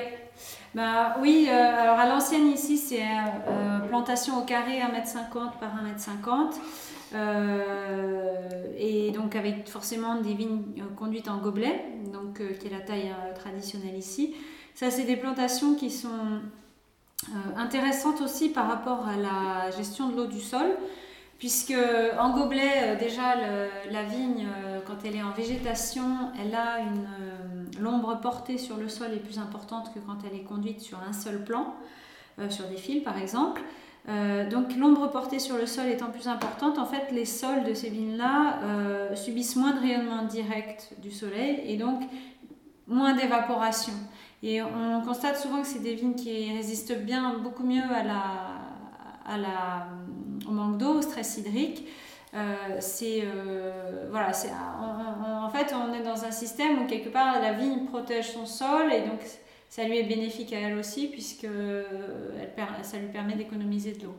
Bah, 0.76 1.18
oui, 1.22 1.48
euh, 1.50 1.82
alors 1.82 2.00
à 2.00 2.08
l'ancienne 2.08 2.48
ici, 2.48 2.78
c'est 2.78 3.04
euh, 3.04 3.80
plantation 3.88 4.40
au 4.40 4.46
carré 4.46 4.80
1m50 4.80 5.60
par 5.60 5.72
1m50. 5.84 6.56
Euh, 7.14 8.74
et 8.78 9.12
donc 9.12 9.36
avec 9.36 9.70
forcément 9.70 10.20
des 10.20 10.34
vignes 10.34 10.64
euh, 10.80 10.96
conduites 10.96 11.28
en 11.28 11.38
gobelet, 11.38 11.86
donc 12.12 12.42
euh, 12.42 12.54
qui 12.54 12.68
est 12.68 12.72
la 12.72 12.80
taille 12.80 13.14
traditionnelle 13.36 13.96
ici. 13.96 14.36
Ça, 14.74 14.90
c'est 14.90 15.04
des 15.04 15.16
plantations 15.16 15.76
qui 15.76 15.92
sont 15.92 16.42
intéressantes 17.56 18.22
aussi 18.22 18.50
par 18.50 18.68
rapport 18.68 19.08
à 19.08 19.16
la 19.16 19.72
gestion 19.72 20.10
de 20.10 20.18
l'eau 20.18 20.26
du 20.26 20.42
sol, 20.42 20.66
puisque 21.38 21.76
en 22.20 22.36
gobelet, 22.36 22.96
déjà, 22.98 23.36
la 23.92 24.04
vigne, 24.04 24.48
quand 24.86 25.06
elle 25.06 25.16
est 25.16 25.24
en 25.24 25.32
végétation, 25.32 26.32
elle 26.42 26.56
a 26.56 26.80
une 26.80 27.08
l'ombre 27.80 28.20
portée 28.22 28.58
sur 28.58 28.78
le 28.78 28.88
sol 28.88 29.12
est 29.14 29.18
plus 29.18 29.40
importante 29.40 29.92
que 29.94 30.00
quand 30.00 30.18
elle 30.26 30.38
est 30.38 30.44
conduite 30.44 30.80
sur 30.80 31.00
un 31.00 31.14
seul 31.14 31.44
plan, 31.44 31.74
sur 32.50 32.66
des 32.68 32.78
fils 32.78 33.04
par 33.04 33.18
exemple. 33.18 33.62
Euh, 34.10 34.50
donc 34.50 34.76
l'ombre 34.76 35.10
portée 35.10 35.40
sur 35.40 35.56
le 35.58 35.66
sol 35.66 35.88
étant 35.88 36.10
plus 36.10 36.28
importante, 36.28 36.78
en 36.78 36.86
fait 36.86 37.12
les 37.12 37.24
sols 37.26 37.64
de 37.64 37.74
ces 37.74 37.90
vignes-là 37.90 38.60
euh, 38.64 39.16
subissent 39.16 39.56
moins 39.56 39.72
de 39.72 39.80
rayonnement 39.80 40.24
direct 40.24 40.94
du 41.02 41.10
soleil 41.10 41.62
et 41.66 41.78
donc 41.78 42.02
moins 42.88 43.14
d'évaporation. 43.14 43.94
Et 44.42 44.62
on 44.62 45.00
constate 45.06 45.38
souvent 45.38 45.62
que 45.62 45.68
c'est 45.68 45.82
des 45.82 45.96
vignes 45.96 46.16
qui 46.16 46.52
résistent 46.52 46.98
bien, 46.98 47.38
beaucoup 47.38 47.64
mieux 47.64 47.82
au 50.46 50.52
manque 50.52 50.78
d'eau, 50.78 50.96
au 50.96 51.02
stress 51.02 51.38
hydrique. 51.38 51.88
Euh, 52.36 52.78
c'est 52.80 53.24
voilà, 54.10 54.34
c'est 54.34 54.50
en 54.50 55.50
fait 55.50 55.74
on 55.74 55.94
est 55.94 56.02
dans 56.02 56.26
un 56.26 56.32
système 56.32 56.82
où 56.82 56.88
quelque 56.88 57.10
part 57.10 57.40
la 57.40 57.54
vigne 57.54 57.86
protège 57.86 58.32
son 58.32 58.46
sol 58.46 58.92
et 58.92 59.02
donc 59.02 59.20
ça 59.70 59.84
lui 59.84 59.98
est 59.98 60.04
bénéfique 60.04 60.52
à 60.54 60.60
elle 60.60 60.78
aussi 60.78 61.08
puisque 61.08 61.46
elle, 61.46 62.84
ça 62.84 62.98
lui 62.98 63.08
permet 63.08 63.36
d'économiser 63.36 63.94
de 63.94 64.06
l'eau. 64.06 64.16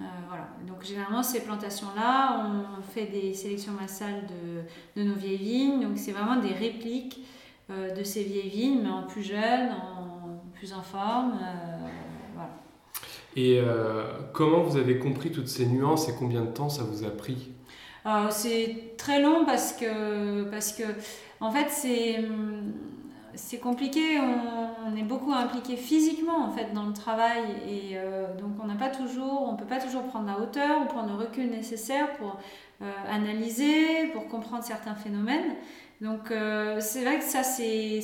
Euh, 0.00 0.02
voilà. 0.28 0.48
Donc 0.66 0.82
généralement 0.82 1.22
ces 1.22 1.40
plantations-là, 1.40 2.46
on 2.46 2.82
fait 2.82 3.06
des 3.06 3.34
sélections 3.34 3.72
massales 3.72 4.26
de, 4.26 5.00
de 5.00 5.06
nos 5.06 5.14
vieilles 5.14 5.36
vignes. 5.36 5.80
Donc 5.80 5.98
c'est 5.98 6.12
vraiment 6.12 6.36
des 6.36 6.54
répliques 6.54 7.24
euh, 7.70 7.94
de 7.94 8.02
ces 8.02 8.24
vieilles 8.24 8.48
vignes, 8.48 8.80
mais 8.82 8.90
en 8.90 9.02
plus 9.02 9.22
jeune, 9.22 9.70
en 9.72 10.40
plus 10.54 10.72
en 10.72 10.82
forme. 10.82 11.38
Euh. 11.42 11.88
Et 13.36 13.60
comment 14.32 14.62
vous 14.62 14.76
avez 14.76 14.98
compris 14.98 15.30
toutes 15.30 15.48
ces 15.48 15.66
nuances 15.66 16.08
et 16.08 16.14
combien 16.18 16.42
de 16.42 16.50
temps 16.50 16.68
ça 16.68 16.82
vous 16.82 17.04
a 17.04 17.10
pris? 17.10 17.50
C'est 18.30 18.96
très 18.96 19.20
long 19.20 19.44
parce 19.44 19.72
que, 19.72 20.44
parce 20.50 20.72
que 20.72 20.84
en 21.40 21.50
fait 21.50 21.66
c'est 21.68 22.24
c'est 23.34 23.58
compliqué, 23.58 24.18
on, 24.18 24.96
est 24.96 25.04
beaucoup 25.04 25.32
impliqué 25.32 25.76
physiquement 25.76 26.44
en 26.44 26.50
fait 26.50 26.72
dans 26.74 26.86
le 26.86 26.92
travail. 26.92 27.44
Et 27.68 27.96
donc 28.40 28.52
on 28.62 28.66
n'a 28.66 28.74
pas 28.74 28.88
toujours, 28.88 29.48
on 29.48 29.56
peut 29.56 29.64
pas 29.64 29.78
toujours 29.78 30.02
prendre 30.04 30.26
la 30.26 30.40
hauteur 30.40 30.82
ou 30.82 30.86
prendre 30.86 31.10
le 31.10 31.24
recul 31.24 31.48
nécessaire 31.50 32.12
pour 32.14 32.38
analyser, 33.08 34.08
pour 34.12 34.26
comprendre 34.28 34.64
certains 34.64 34.96
phénomènes. 34.96 35.54
Donc 36.00 36.32
c'est 36.80 37.04
vrai 37.04 37.18
que 37.18 37.24
ça 37.24 37.44
c'est 37.44 38.00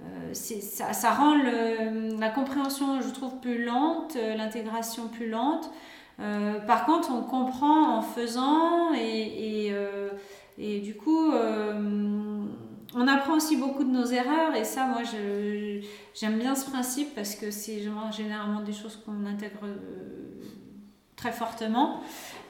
euh, 0.00 0.32
ça, 0.32 0.92
ça, 0.92 1.10
rend 1.10 1.34
la 1.34 2.30
compréhension, 2.30 3.00
je 3.00 3.08
trouve, 3.08 3.40
plus 3.40 3.64
lente, 3.64 4.16
euh, 4.16 4.36
l'intégration 4.36 5.08
plus 5.08 5.28
lente. 5.28 5.70
Euh, 6.20 6.60
par 6.60 6.84
contre, 6.86 7.10
on 7.12 7.22
comprend 7.22 7.96
en 7.96 8.02
faisant 8.02 8.92
et, 8.94 9.72
et, 10.58 10.80
du 10.80 10.94
coup, 10.96 11.30
on 11.32 13.08
apprend 13.08 13.34
aussi 13.34 13.56
beaucoup 13.56 13.84
de 13.84 13.90
nos 13.90 14.06
erreurs 14.06 14.54
et 14.56 14.64
ça, 14.64 14.86
moi, 14.86 15.02
j'aime 16.14 16.38
bien 16.38 16.54
ce 16.54 16.68
principe 16.70 17.14
parce 17.14 17.34
que 17.34 17.50
c'est 17.50 17.80
généralement 18.10 18.60
des 18.60 18.72
choses 18.72 18.96
qu'on 19.04 19.26
intègre 19.26 19.66
très 21.18 21.32
fortement. 21.32 22.00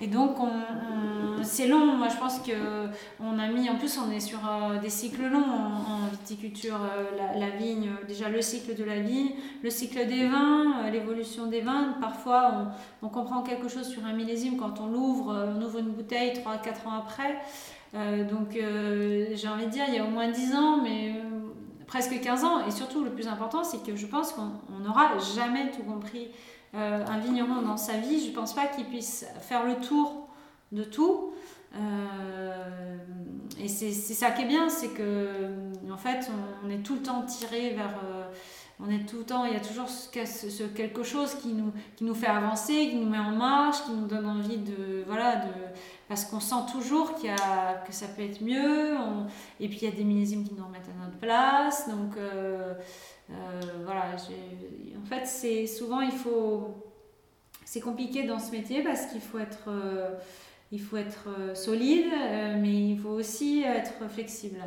Et 0.00 0.06
donc, 0.06 0.38
on, 0.38 1.42
c'est 1.42 1.66
long. 1.66 1.96
Moi, 1.96 2.08
je 2.08 2.16
pense 2.16 2.38
qu'on 2.38 3.38
a 3.38 3.48
mis, 3.48 3.68
en 3.68 3.76
plus, 3.76 3.98
on 3.98 4.12
est 4.12 4.20
sur 4.20 4.38
euh, 4.38 4.78
des 4.78 4.90
cycles 4.90 5.26
longs 5.26 5.40
en, 5.40 6.06
viticulture, 6.12 6.76
euh, 6.76 7.36
la, 7.36 7.50
vigne, 7.50 7.90
déjà 8.06 8.28
le 8.28 8.40
cycle 8.40 8.76
de 8.76 8.84
la 8.84 9.00
vigne, 9.00 9.30
le 9.62 9.70
cycle 9.70 10.06
des 10.06 10.28
vins, 10.28 10.84
euh, 10.84 10.90
l'évolution 10.90 11.46
des 11.46 11.62
vins. 11.62 11.96
Parfois, 12.00 12.68
on, 13.02 13.06
on, 13.06 13.10
comprend 13.10 13.42
quelque 13.42 13.68
chose 13.68 13.88
sur 13.88 14.04
un 14.04 14.12
millésime 14.12 14.56
quand 14.56 14.78
on 14.80 14.86
l'ouvre, 14.86 15.52
on 15.56 15.60
ouvre 15.62 15.78
une 15.78 15.90
bouteille 15.90 16.32
3-4 16.32 16.86
ans 16.86 16.98
après. 16.98 17.40
donc, 18.30 18.50
j'ai 18.52 19.48
envie 19.48 19.66
de 19.66 19.70
dire, 19.70 19.84
il 19.88 19.94
y 19.94 19.98
a 19.98 20.04
au 20.04 20.10
moins 20.10 20.28
10 20.30 20.54
ans, 20.54 20.82
mais 20.82 21.14
presque 21.86 22.20
15 22.20 22.44
ans. 22.44 22.66
Et 22.66 22.70
surtout, 22.70 23.02
le 23.02 23.10
plus 23.10 23.26
important, 23.26 23.64
c'est 23.64 23.82
que 23.84 23.96
je 23.96 24.06
pense 24.06 24.32
qu'on 24.32 24.78
n'aura 24.78 25.18
jamais 25.34 25.70
tout 25.70 25.82
compris 25.82 26.28
euh, 26.78 27.04
un 27.06 27.18
vigneron 27.18 27.62
dans 27.62 27.76
sa 27.76 27.94
vie, 27.94 28.20
je 28.20 28.30
ne 28.30 28.34
pense 28.34 28.54
pas 28.54 28.66
qu'il 28.66 28.84
puisse 28.84 29.26
faire 29.40 29.64
le 29.64 29.76
tour 29.76 30.28
de 30.72 30.84
tout. 30.84 31.32
Euh, 31.76 32.96
et 33.60 33.68
c'est 33.68 33.92
ça 33.92 34.30
qui 34.30 34.42
est 34.42 34.46
bien, 34.46 34.68
c'est 34.68 34.88
que 34.88 35.50
en 35.90 35.96
fait, 35.96 36.30
on, 36.64 36.70
est 36.70 36.78
tout 36.78 36.94
le 36.94 37.02
temps 37.02 37.22
tiré 37.22 37.70
vers. 37.70 37.98
Euh, 38.04 38.24
on 38.80 38.88
est 38.88 39.08
tout 39.08 39.18
le 39.18 39.24
temps, 39.24 39.44
il 39.44 39.54
y 39.54 39.56
a 39.56 39.60
toujours 39.60 39.88
quelque 40.12 41.02
chose 41.02 41.34
qui 41.34 41.48
nous, 41.48 41.72
qui 41.96 42.04
nous 42.04 42.14
fait 42.14 42.28
avancer, 42.28 42.90
qui 42.90 42.94
nous 42.94 43.08
met 43.08 43.18
en 43.18 43.32
marche, 43.32 43.82
qui 43.84 43.90
nous 43.90 44.06
donne 44.06 44.26
envie 44.26 44.58
de. 44.58 45.02
Voilà, 45.06 45.36
de 45.36 45.50
parce 46.08 46.24
qu'on 46.24 46.40
sent 46.40 46.70
toujours 46.70 47.16
qu'il 47.16 47.34
que 47.86 47.92
ça 47.92 48.06
peut 48.06 48.22
être 48.22 48.40
mieux. 48.40 48.94
et 49.58 49.68
puis 49.68 49.78
il 49.82 49.84
y 49.84 49.92
a 49.92 49.96
des 49.96 50.04
millésimes 50.04 50.46
qui 50.46 50.54
nous 50.54 50.64
remettent 50.64 50.88
à 50.88 51.04
notre 51.04 51.18
place. 51.18 51.88
Donc. 51.88 52.16
Euh, 52.16 52.74
voilà, 53.84 54.16
en 54.96 55.06
fait, 55.06 55.26
c'est 55.26 55.66
souvent 55.66 56.00
il 56.00 56.12
faut. 56.12 56.74
C'est 57.64 57.80
compliqué 57.80 58.26
dans 58.26 58.38
ce 58.38 58.50
métier 58.50 58.82
parce 58.82 59.06
qu'il 59.06 59.20
faut 59.20 59.38
être, 59.38 59.68
euh, 59.68 60.14
il 60.72 60.80
faut 60.80 60.96
être 60.96 61.28
euh, 61.28 61.54
solide, 61.54 62.10
mais 62.60 62.90
il 62.90 62.98
faut 62.98 63.10
aussi 63.10 63.62
être 63.62 64.08
flexible. 64.10 64.58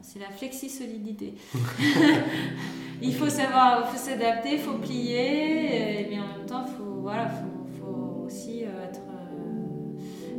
c'est 0.00 0.18
la 0.18 0.30
flexi-solidité. 0.30 1.34
il 3.02 3.14
faut 3.14 3.28
savoir, 3.28 3.84
il 3.84 3.90
faut 3.90 4.02
s'adapter, 4.02 4.54
il 4.54 4.60
faut 4.60 4.78
plier, 4.78 6.06
mais 6.08 6.18
en 6.18 6.38
même 6.38 6.46
temps, 6.46 6.64
il 6.66 6.72
faut, 6.72 7.00
voilà, 7.02 7.28
faut, 7.28 7.66
faut 7.78 8.24
aussi 8.24 8.62
être, 8.62 9.02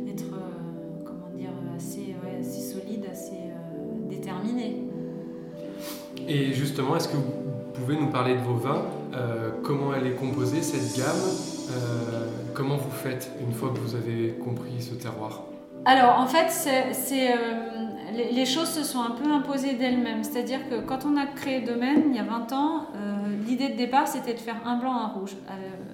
être 0.08 0.34
comment 1.04 1.30
dire, 1.32 1.54
assez, 1.76 2.16
ouais, 2.24 2.40
assez 2.40 2.60
solide, 2.60 3.06
assez 3.08 3.52
déterminé. 4.08 4.85
Et 6.28 6.52
justement, 6.52 6.96
est-ce 6.96 7.08
que 7.08 7.16
vous 7.16 7.32
pouvez 7.74 7.96
nous 7.96 8.08
parler 8.08 8.34
de 8.34 8.40
vos 8.40 8.54
vins 8.54 8.82
euh, 9.14 9.50
Comment 9.62 9.94
elle 9.94 10.06
est 10.06 10.16
composée, 10.16 10.60
cette 10.60 10.96
gamme 10.96 11.16
euh, 11.70 12.28
Comment 12.52 12.76
vous 12.76 12.90
faites 12.90 13.30
une 13.40 13.52
fois 13.52 13.70
que 13.70 13.78
vous 13.78 13.94
avez 13.94 14.34
compris 14.42 14.80
ce 14.82 14.94
terroir? 14.94 15.42
Alors, 15.84 16.18
en 16.18 16.26
fait, 16.26 16.50
c'est, 16.50 17.30
euh, 17.30 17.36
les, 18.12 18.44
choses 18.44 18.70
se 18.70 18.82
sont 18.82 19.00
un 19.00 19.12
peu 19.12 19.30
imposées 19.30 19.74
d'elles-mêmes. 19.74 20.24
C'est-à-dire 20.24 20.68
que 20.68 20.80
quand 20.80 21.06
on 21.06 21.16
a 21.16 21.26
créé 21.26 21.60
Domaine, 21.60 22.06
il 22.10 22.16
y 22.16 22.18
a 22.18 22.24
20 22.24 22.52
ans, 22.52 22.86
l'idée 23.46 23.68
de 23.68 23.76
départ, 23.76 24.08
c'était 24.08 24.34
de 24.34 24.40
faire 24.40 24.56
un 24.64 24.78
blanc, 24.78 24.94
un 24.94 25.08
rouge. 25.08 25.36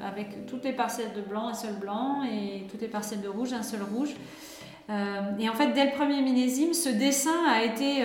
avec 0.02 0.46
toutes 0.46 0.64
les 0.64 0.72
parcelles 0.72 1.12
de 1.14 1.20
blanc, 1.20 1.48
un 1.48 1.54
seul 1.54 1.74
blanc, 1.74 2.22
et 2.24 2.66
toutes 2.70 2.80
les 2.80 2.88
parcelles 2.88 3.20
de 3.20 3.28
rouge, 3.28 3.52
un 3.52 3.62
seul 3.62 3.80
rouge. 3.82 4.14
Et 5.38 5.48
en 5.48 5.54
fait, 5.54 5.72
dès 5.72 5.84
le 5.84 5.92
premier 5.92 6.22
millésime, 6.22 6.72
ce 6.72 6.88
dessin 6.88 7.44
a 7.50 7.62
été 7.62 8.02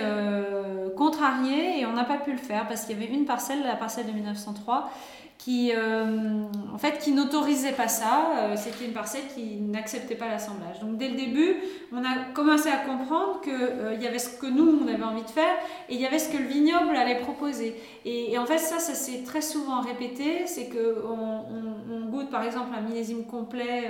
contrarié 0.98 1.80
et 1.80 1.86
on 1.86 1.92
n'a 1.92 2.04
pas 2.04 2.18
pu 2.18 2.32
le 2.32 2.38
faire 2.38 2.66
parce 2.66 2.84
qu'il 2.84 3.00
y 3.00 3.02
avait 3.02 3.12
une 3.12 3.24
parcelle, 3.24 3.62
la 3.62 3.76
parcelle 3.76 4.06
de 4.06 4.12
1903, 4.12 4.90
qui, 5.38 5.70
euh, 5.72 6.42
en 6.74 6.78
fait, 6.78 6.98
qui 6.98 7.12
n'autorisait 7.12 7.72
pas 7.72 7.86
ça. 7.86 8.56
C'était 8.56 8.84
une 8.84 8.92
parcelle 8.92 9.22
qui 9.32 9.54
n'acceptait 9.56 10.16
pas 10.16 10.26
l'assemblage. 10.26 10.80
Donc, 10.80 10.98
dès 10.98 11.08
le 11.08 11.14
début, 11.14 11.54
on 11.92 11.98
a 11.98 12.32
commencé 12.34 12.68
à 12.68 12.78
comprendre 12.78 13.40
qu'il 13.40 14.02
y 14.02 14.06
avait 14.08 14.18
ce 14.18 14.36
que 14.36 14.46
nous, 14.46 14.80
on 14.82 14.88
avait 14.88 15.04
envie 15.04 15.22
de 15.22 15.30
faire 15.30 15.54
et 15.88 15.94
il 15.94 16.00
y 16.00 16.06
avait 16.06 16.18
ce 16.18 16.28
que 16.28 16.38
le 16.38 16.48
vignoble 16.48 16.96
allait 16.96 17.20
proposer. 17.20 17.76
Et, 18.04 18.36
en 18.36 18.46
fait, 18.46 18.58
ça, 18.58 18.80
ça 18.80 18.94
s'est 18.94 19.22
très 19.22 19.40
souvent 19.40 19.80
répété. 19.80 20.44
C'est 20.46 20.68
qu'on 20.68 21.08
on, 21.08 21.94
on, 21.94 22.10
goûte, 22.10 22.30
par 22.30 22.42
exemple, 22.42 22.70
un 22.76 22.80
millésime 22.80 23.24
complet 23.24 23.88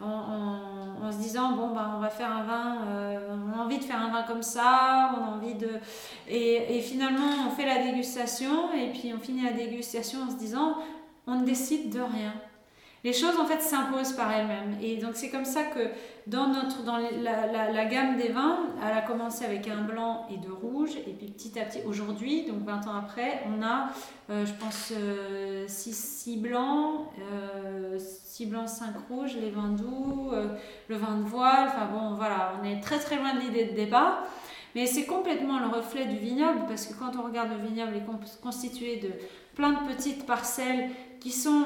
en 0.00 1.12
se 1.12 1.18
disant 1.18 1.52
bon 1.52 1.74
ben 1.74 1.94
on 1.96 2.00
va 2.00 2.10
faire 2.10 2.30
un 2.30 2.42
vin, 2.42 2.76
euh, 2.86 3.36
on 3.36 3.58
a 3.58 3.62
envie 3.62 3.78
de 3.78 3.84
faire 3.84 4.00
un 4.00 4.10
vin 4.10 4.22
comme 4.22 4.42
ça, 4.42 5.14
on 5.18 5.24
a 5.24 5.36
envie 5.36 5.54
de 5.54 5.70
et, 6.28 6.76
et, 6.76 6.80
finalement 6.80 7.46
on 7.46 7.50
fait 7.50 7.66
la 7.66 7.82
dégustation 7.82 8.72
et 8.72 8.90
puis 8.90 9.12
on 9.16 9.18
finit 9.18 9.42
la 9.42 9.52
dégustation 9.52 10.20
en 10.22 10.30
se 10.30 10.36
disant 10.36 10.76
on 11.26 11.40
ne 11.40 11.44
décide 11.44 11.90
de 11.90 12.00
rien 12.00 12.32
les 13.04 13.12
choses 13.12 13.38
en 13.38 13.46
fait 13.46 13.60
s'imposent 13.60 14.12
par 14.12 14.32
elles-mêmes. 14.32 14.76
Et 14.82 14.96
donc 14.96 15.12
c'est 15.14 15.30
comme 15.30 15.44
ça 15.44 15.64
que 15.64 15.80
dans, 16.26 16.48
notre, 16.48 16.82
dans 16.82 16.98
la, 16.98 17.84
gamme 17.86 18.16
des 18.16 18.28
vins, 18.28 18.58
elle 18.84 18.96
a 18.96 19.02
commencé 19.02 19.44
avec 19.44 19.68
un 19.68 19.82
blanc 19.82 20.26
et 20.30 20.36
deux 20.36 20.52
rouges. 20.52 20.96
Et 21.06 21.12
puis 21.12 21.28
petit 21.28 21.58
à 21.58 21.64
petit, 21.64 21.80
aujourd'hui, 21.86 22.44
donc 22.46 22.64
20 22.64 22.86
ans 22.88 22.96
après, 22.98 23.42
on 23.46 23.62
a, 23.62 23.90
euh, 24.30 24.44
je 24.44 24.52
pense, 24.52 24.92
6 25.66 26.36
euh, 26.36 26.40
blancs, 26.40 27.06
6 27.98 28.44
euh, 28.44 28.48
blancs, 28.48 28.68
5 28.68 28.86
rouges, 29.08 29.36
les 29.36 29.50
vins 29.50 29.70
doux, 29.70 30.32
le 30.88 30.96
vin 30.96 31.16
de 31.16 31.22
voile. 31.22 31.68
Enfin 31.68 31.86
bon, 31.92 32.14
voilà, 32.16 32.54
on 32.60 32.64
est 32.64 32.80
très 32.80 32.98
très 32.98 33.16
loin 33.16 33.34
de 33.34 33.40
l'idée 33.40 33.66
de 33.66 33.74
départ. 33.74 34.24
Mais 34.74 34.86
c'est 34.86 35.06
complètement 35.06 35.60
le 35.60 35.68
reflet 35.68 36.04
du 36.04 36.16
vignoble 36.16 36.66
parce 36.68 36.86
que 36.86 36.94
quand 36.98 37.12
on 37.16 37.22
regarde 37.22 37.48
le 37.50 37.66
vignoble, 37.66 37.92
il 37.94 38.02
est 38.02 38.40
constitué 38.42 38.96
de 38.96 39.10
plein 39.54 39.72
de 39.72 39.92
petites 39.92 40.26
parcelles 40.26 40.90
qui 41.20 41.32
sont 41.32 41.64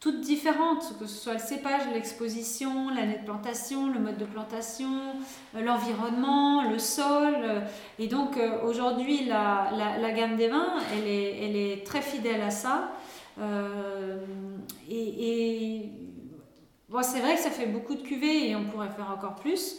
toutes 0.00 0.20
différentes, 0.20 0.96
que 1.00 1.06
ce 1.06 1.16
soit 1.16 1.32
le 1.34 1.38
cépage, 1.40 1.82
l'exposition, 1.92 2.88
l'année 2.90 3.18
de 3.18 3.24
plantation, 3.24 3.92
le 3.92 3.98
mode 3.98 4.16
de 4.16 4.24
plantation, 4.24 5.14
euh, 5.56 5.60
l'environnement, 5.60 6.70
le 6.70 6.78
sol. 6.78 7.34
Euh, 7.42 7.60
et 7.98 8.06
donc 8.06 8.36
euh, 8.36 8.62
aujourd'hui, 8.62 9.24
la, 9.24 9.70
la, 10.00 10.12
gamme 10.12 10.36
des 10.36 10.48
vins, 10.48 10.74
elle 10.92 11.08
est, 11.08 11.44
elle 11.44 11.56
est 11.56 11.84
très 11.84 12.00
fidèle 12.00 12.42
à 12.42 12.50
ça. 12.50 12.92
et, 14.88 15.78
et 15.78 15.92
bon, 16.88 17.02
c'est 17.02 17.20
vrai 17.20 17.34
que 17.34 17.40
ça 17.40 17.50
fait 17.50 17.66
beaucoup 17.66 17.94
de 17.94 18.02
cuvées 18.02 18.50
et 18.50 18.56
on 18.56 18.64
pourrait 18.66 18.90
faire 18.90 19.10
encore 19.10 19.34
plus. 19.36 19.76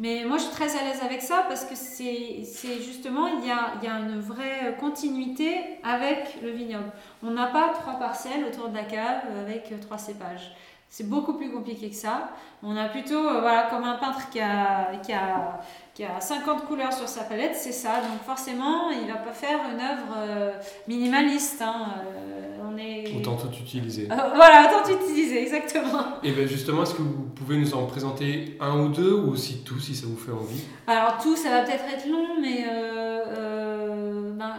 Mais 0.00 0.24
moi, 0.26 0.38
je 0.38 0.44
suis 0.44 0.52
très 0.52 0.78
à 0.78 0.82
l'aise 0.82 1.02
avec 1.04 1.20
ça 1.20 1.44
parce 1.46 1.66
que 1.66 1.74
c'est 1.74 2.42
justement, 2.80 3.28
il 3.28 3.46
y, 3.46 3.50
a, 3.50 3.98
une 3.98 4.18
vraie 4.18 4.74
continuité 4.80 5.78
avec 5.84 6.38
le 6.42 6.50
vignoble. 6.50 6.90
On 7.22 7.30
n'a 7.30 7.48
pas 7.48 7.74
trois 7.74 7.98
parcelles 7.98 8.42
autour 8.46 8.70
de 8.70 8.76
la 8.76 8.84
cave 8.84 9.20
avec 9.38 9.78
trois 9.80 9.98
cépages. 9.98 10.56
C'est 10.88 11.08
beaucoup 11.08 11.34
plus 11.34 11.52
compliqué 11.52 11.90
que 11.90 11.94
ça. 11.94 12.30
On 12.62 12.76
a 12.76 12.88
plutôt, 12.88 13.28
euh, 13.28 13.40
voilà, 13.40 13.68
comme 13.70 13.84
un 13.84 13.94
peintre 13.94 14.28
qui 14.30 14.40
a, 14.40 14.90
qui 15.04 15.12
a, 15.12 15.60
qui 15.94 16.02
a 16.02 16.18
50 16.18 16.64
couleurs 16.64 16.92
sur 16.92 17.08
sa 17.08 17.22
palette, 17.24 17.54
c'est 17.54 17.70
ça. 17.70 18.00
Donc 18.00 18.22
forcément, 18.26 18.90
il 18.90 19.06
va 19.06 19.18
pas 19.18 19.32
faire 19.32 19.60
une 19.72 19.80
œuvre 19.80 20.14
euh, 20.16 20.52
minimaliste. 20.88 21.62
Hein. 21.62 21.94
Euh, 21.98 22.49
Autant 23.16 23.36
tout 23.36 23.48
utiliser. 23.60 24.08
Euh, 24.10 24.14
voilà, 24.34 24.68
autant 24.68 24.88
tout 24.88 25.04
utiliser, 25.04 25.42
exactement. 25.42 26.04
Et 26.22 26.32
bien 26.32 26.46
justement, 26.46 26.82
est-ce 26.82 26.94
que 26.94 27.02
vous 27.02 27.28
pouvez 27.34 27.56
nous 27.56 27.74
en 27.74 27.86
présenter 27.86 28.56
un 28.60 28.78
ou 28.80 28.88
deux, 28.88 29.12
ou 29.12 29.32
aussi 29.32 29.62
tout, 29.64 29.78
si 29.78 29.94
ça 29.94 30.06
vous 30.06 30.16
fait 30.16 30.32
envie? 30.32 30.62
Alors 30.86 31.18
tout, 31.22 31.36
ça 31.36 31.50
va 31.50 31.62
peut-être 31.62 31.84
être 31.92 32.08
long, 32.08 32.40
mais 32.40 32.64
euh, 32.68 33.24
euh, 33.28 34.30
ben, 34.32 34.54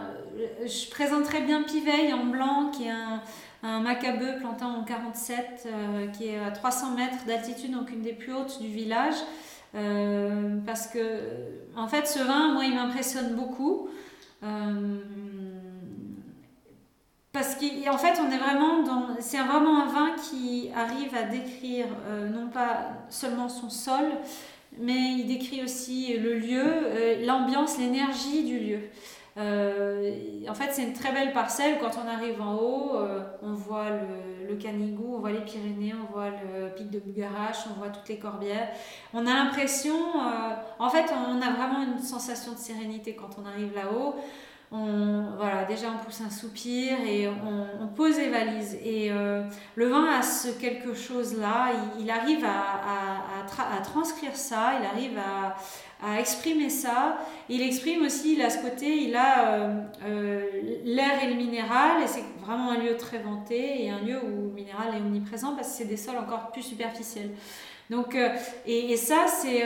je 0.64 0.90
présenterai 0.90 1.42
bien 1.42 1.62
Piveille 1.62 2.12
en 2.12 2.26
blanc, 2.26 2.70
qui 2.72 2.84
est 2.84 2.90
un, 2.90 3.20
un 3.62 3.80
macabeu 3.80 4.38
planté 4.40 4.64
en 4.64 4.84
47, 4.84 5.68
qui 6.12 6.28
est 6.28 6.38
à 6.38 6.50
300 6.50 6.94
mètres 6.96 7.24
d'altitude, 7.26 7.72
donc 7.72 7.90
une 7.90 8.02
des 8.02 8.12
plus 8.12 8.32
hautes 8.32 8.60
du 8.60 8.68
village. 8.68 9.14
parce 10.66 10.86
que, 10.88 10.98
en 11.76 11.88
fait, 11.88 12.06
ce 12.06 12.18
vin, 12.18 12.52
moi, 12.52 12.64
il 12.64 12.74
m'impressionne 12.74 13.34
beaucoup. 13.34 13.88
Parce 17.32 17.54
qu'en 17.54 17.96
fait, 17.96 18.20
on 18.20 18.30
est 18.30 18.36
vraiment 18.36 18.82
dans. 18.82 19.20
C'est 19.20 19.38
vraiment 19.38 19.82
un 19.84 19.86
vin 19.86 20.10
qui 20.16 20.70
arrive 20.76 21.14
à 21.14 21.22
décrire 21.22 21.86
euh, 22.06 22.28
non 22.28 22.48
pas 22.48 22.88
seulement 23.08 23.48
son 23.48 23.70
sol, 23.70 24.04
mais 24.78 25.14
il 25.18 25.26
décrit 25.26 25.62
aussi 25.62 26.18
le 26.18 26.34
lieu, 26.34 27.24
l'ambiance, 27.24 27.78
l'énergie 27.78 28.44
du 28.44 28.58
lieu. 28.58 28.80
en 29.38 30.54
fait, 30.54 30.72
c'est 30.72 30.82
une 30.82 30.92
très 30.92 31.12
belle 31.12 31.32
parcelle. 31.32 31.78
Quand 31.80 31.92
on 32.04 32.06
arrive 32.06 32.40
en 32.42 32.54
haut, 32.56 32.92
on 33.42 33.54
voit 33.54 33.88
le, 34.48 34.56
Canigou, 34.56 35.14
on 35.16 35.20
voit 35.20 35.32
les 35.32 35.40
Pyrénées, 35.40 35.94
on 35.94 36.12
voit 36.12 36.28
le 36.28 36.68
pic 36.74 36.90
de 36.90 36.98
Bugarache, 36.98 37.64
on 37.70 37.78
voit 37.78 37.88
toutes 37.88 38.08
les 38.10 38.18
corbières. 38.18 38.68
On 39.14 39.26
a 39.26 39.32
l'impression, 39.32 39.96
en 40.78 40.90
fait, 40.90 41.06
on 41.10 41.40
a 41.40 41.50
vraiment 41.50 41.82
une 41.82 42.02
sensation 42.02 42.52
de 42.52 42.58
sérénité 42.58 43.14
quand 43.14 43.30
on 43.42 43.46
arrive 43.46 43.74
là-haut 43.74 44.16
on, 44.72 45.36
voilà, 45.36 45.64
déjà 45.64 45.88
on 45.90 46.02
pousse 46.02 46.22
un 46.22 46.30
soupir 46.30 46.98
et 47.06 47.28
on, 47.28 47.86
pose 47.88 48.16
les 48.16 48.30
valises. 48.30 48.78
Et 48.82 49.12
euh, 49.12 49.42
le 49.74 49.88
vin 49.88 50.06
a 50.06 50.22
ce 50.22 50.48
quelque 50.48 50.94
chose-là, 50.94 51.72
il, 52.00 52.10
arrive 52.10 52.44
à, 52.44 53.80
transcrire 53.82 54.34
ça, 54.34 54.72
il 54.80 54.86
arrive 54.86 55.18
à, 55.18 56.18
exprimer 56.18 56.70
ça. 56.70 57.18
Il 57.48 57.60
exprime 57.60 58.02
aussi, 58.02 58.34
il 58.34 58.42
a 58.42 58.48
ce 58.48 58.62
côté, 58.62 59.04
il 59.04 59.14
a 59.14 59.54
euh, 59.54 59.82
euh, 60.04 60.46
l'air 60.84 61.22
et 61.22 61.28
le 61.28 61.34
minéral, 61.34 62.02
et 62.02 62.06
c'est 62.06 62.24
vraiment 62.40 62.70
un 62.70 62.78
lieu 62.78 62.96
très 62.96 63.18
vanté, 63.18 63.84
et 63.84 63.90
un 63.90 64.00
lieu 64.00 64.18
où 64.18 64.48
le 64.48 64.54
minéral 64.54 64.94
est 64.94 65.00
omniprésent 65.00 65.54
parce 65.54 65.68
que 65.68 65.74
c'est 65.74 65.84
des 65.84 65.98
sols 65.98 66.16
encore 66.16 66.50
plus 66.50 66.62
superficiels. 66.62 67.30
Donc, 67.90 68.16
et, 68.66 68.96
ça, 68.96 69.26
c'est... 69.28 69.64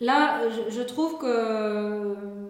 là, 0.00 0.40
je, 0.70 0.82
trouve 0.82 1.18
que 1.18 2.45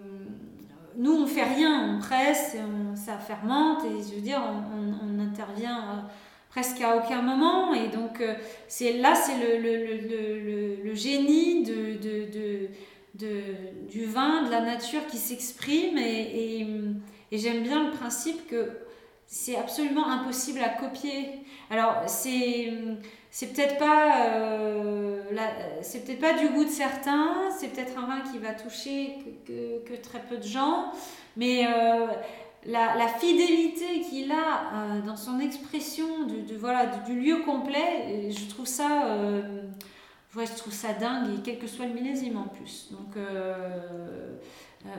nous, 0.97 1.13
on 1.13 1.27
fait 1.27 1.45
rien, 1.45 1.97
on 1.97 1.99
presse, 1.99 2.57
ça 2.95 3.19
fermente, 3.19 3.85
et 3.85 4.03
je 4.03 4.15
veux 4.15 4.21
dire, 4.21 4.43
on, 4.43 5.21
intervient 5.21 5.79
euh, 5.79 6.01
presque 6.49 6.81
à 6.81 6.97
aucun 6.97 7.21
moment. 7.21 7.75
Et 7.75 7.89
donc, 7.89 8.21
euh, 8.21 8.35
là, 9.01 9.15
c'est 9.15 9.37
le, 9.39 10.95
génie 10.95 11.63
du 11.63 11.99
vin, 14.07 14.45
de 14.45 14.51
la 14.51 14.61
nature 14.61 15.07
qui 15.07 15.19
s'exprime. 15.19 15.99
Et, 15.99 16.67
et 17.33 17.39
j'aime 17.39 17.63
bien 17.63 17.85
le 17.85 17.91
principe 17.91 18.47
que 18.47 18.71
c'est 19.27 19.57
absolument 19.57 20.09
impossible 20.09 20.61
à 20.61 20.71
copier. 20.71 21.29
Alors, 21.71 22.03
c'est 22.07 22.73
c'est 23.37 23.49
peut-être 23.49 23.77
pas 23.77 24.31
euh, 24.31 25.20
c'est 25.83 26.07
peut-être 26.07 26.20
pas 26.20 26.33
du 26.38 26.49
goût 26.49 26.64
de 26.64 26.70
certains 26.70 27.51
c'est 27.59 27.68
peut-être 27.68 27.99
un 27.99 28.07
vin 28.07 28.20
qui 28.33 28.38
va 28.38 28.55
toucher 28.55 29.18
que, 29.46 29.94
très 29.96 30.20
peu 30.20 30.38
de 30.38 30.42
gens 30.42 30.90
mais 31.37 31.66
euh, 31.66 32.07
la, 32.64 32.96
la, 32.96 33.09
fidélité 33.09 34.01
qu'il 34.09 34.33
a 34.33 34.37
euh, 34.72 35.03
dans 35.03 35.18
son 35.18 35.38
expression 35.38 36.07
de, 36.25 36.57
voilà 36.57 36.87
du 36.87 37.20
lieu 37.20 37.42
complet 37.44 38.31
je 38.31 38.46
trouve 38.46 38.64
ça 38.64 39.07
ouais, 40.35 40.46
je 40.46 40.57
trouve 40.57 40.72
ça 40.72 40.94
dingue 40.94 41.35
et 41.35 41.42
quel 41.44 41.59
que 41.59 41.66
soit 41.66 41.85
le 41.85 41.92
millésime 41.92 42.38
en 42.38 42.49
plus. 42.49 42.88
Donc 42.90 43.22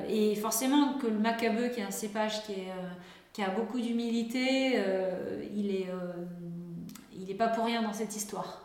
et 0.07 0.35
forcément 0.35 0.93
que 0.99 1.07
le 1.07 1.17
macabeu 1.17 1.69
qui 1.69 1.79
est 1.79 1.85
un 1.85 1.89
cépage 1.89 2.43
qui 2.43 2.51
est 2.51 2.73
qui 3.33 3.41
a 3.41 3.49
beaucoup 3.49 3.79
d'humilité 3.79 4.79
il 5.55 5.71
est 5.71 5.87
il 7.17 7.25
n'est 7.25 7.33
pas 7.35 7.47
pour 7.47 7.65
rien 7.65 7.81
dans 7.81 7.93
cette 7.93 8.15
histoire. 8.15 8.61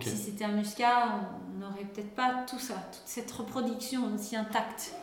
Si 0.00 0.16
c'était 0.16 0.44
un 0.44 0.52
muscat, 0.52 1.08
on 1.56 1.60
n'aurait 1.60 1.84
peut-être 1.84 2.14
pas 2.14 2.44
tout 2.46 2.58
ça, 2.58 2.74
toute 2.92 3.06
cette 3.06 3.30
reproduction 3.30 4.02
aussi 4.14 4.36
intacte. 4.36 4.94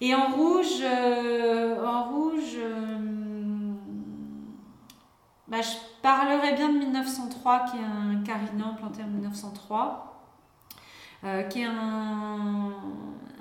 Et 0.00 0.14
en 0.14 0.30
rouge, 0.32 0.80
euh, 0.82 1.86
en 1.86 2.10
rouge, 2.10 2.56
euh, 2.56 3.72
bah, 5.46 5.60
je 5.60 5.76
parlerai 6.02 6.54
bien 6.54 6.70
de 6.70 6.78
1903, 6.78 7.66
qui 7.66 7.76
est 7.76 7.84
un 7.84 8.22
Carignan 8.24 8.74
planté 8.74 9.04
en 9.04 9.06
1903, 9.06 10.11
euh, 11.24 11.42
qui 11.44 11.60
est 11.60 11.66
un, 11.66 12.72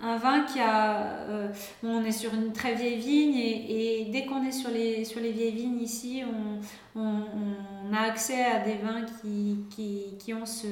un 0.03 0.17
vin 0.17 0.41
qui 0.41 0.59
a. 0.59 0.97
Euh, 1.29 1.47
on 1.83 2.03
est 2.03 2.11
sur 2.11 2.33
une 2.33 2.53
très 2.53 2.75
vieille 2.75 2.99
vigne 2.99 3.35
et, 3.35 4.07
dès 4.11 4.25
qu'on 4.25 4.43
est 4.43 4.51
sur 4.51 4.69
les, 4.69 5.03
sur 5.03 5.19
les 5.19 5.31
vieilles 5.31 5.55
vignes 5.55 5.81
ici, 5.81 6.21
on, 6.95 6.99
on, 6.99 7.93
a 7.93 8.01
accès 8.01 8.45
à 8.45 8.59
des 8.59 8.75
vins 8.75 9.03
qui, 9.03 9.65
qui, 9.69 10.15
qui 10.19 10.33
ont 10.33 10.45
ce, 10.45 10.67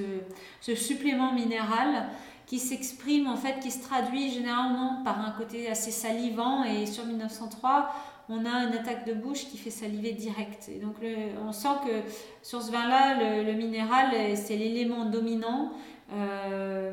ce, 0.61 0.75
supplément 0.75 1.33
minéral 1.33 2.09
qui 2.45 2.59
s'exprime 2.59 3.27
en 3.27 3.35
fait, 3.35 3.59
qui 3.59 3.71
se 3.71 3.81
traduit 3.83 4.31
généralement 4.31 5.03
par 5.03 5.19
un 5.19 5.31
côté 5.31 5.69
assez 5.69 5.91
salivant 5.91 6.63
et 6.63 6.85
sur 6.85 7.05
1903 7.05 7.89
on 8.29 8.45
a 8.45 8.65
une 8.65 8.73
attaque 8.73 9.05
de 9.07 9.13
bouche 9.13 9.47
qui 9.49 9.57
fait 9.57 9.71
saliver 9.71 10.11
direct. 10.11 10.69
Et 10.69 10.77
donc 10.77 10.95
on 11.43 11.51
sent 11.51 11.67
que 11.83 12.11
sur 12.43 12.61
ce 12.61 12.71
vin-là, 12.71 13.15
le, 13.15 13.43
le 13.43 13.53
minéral, 13.53 14.11
c'est 14.35 14.55
l'élément 14.55 15.05
dominant 15.05 15.71
euh, 16.13 16.91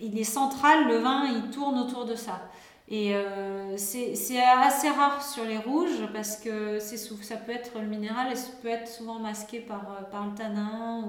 il 0.00 0.18
est 0.18 0.24
central, 0.24 0.88
le 0.88 0.98
vin, 0.98 1.24
il 1.26 1.50
tourne 1.50 1.78
autour 1.78 2.04
de 2.04 2.14
ça. 2.14 2.40
Et 2.88 3.16
euh, 3.16 3.76
c'est 3.76 4.40
assez 4.40 4.88
rare 4.88 5.20
sur 5.20 5.44
les 5.44 5.58
rouges 5.58 6.06
parce 6.12 6.36
que 6.36 6.78
ça 6.78 7.36
peut 7.36 7.50
être 7.50 7.80
le 7.80 7.88
minéral 7.88 8.30
et 8.30 8.36
ça 8.36 8.50
peut 8.62 8.68
être 8.68 8.86
souvent 8.86 9.18
masqué 9.18 9.58
par, 9.58 9.80
euh, 9.80 10.04
par 10.10 10.26
le 10.26 10.34
tanin. 10.34 11.04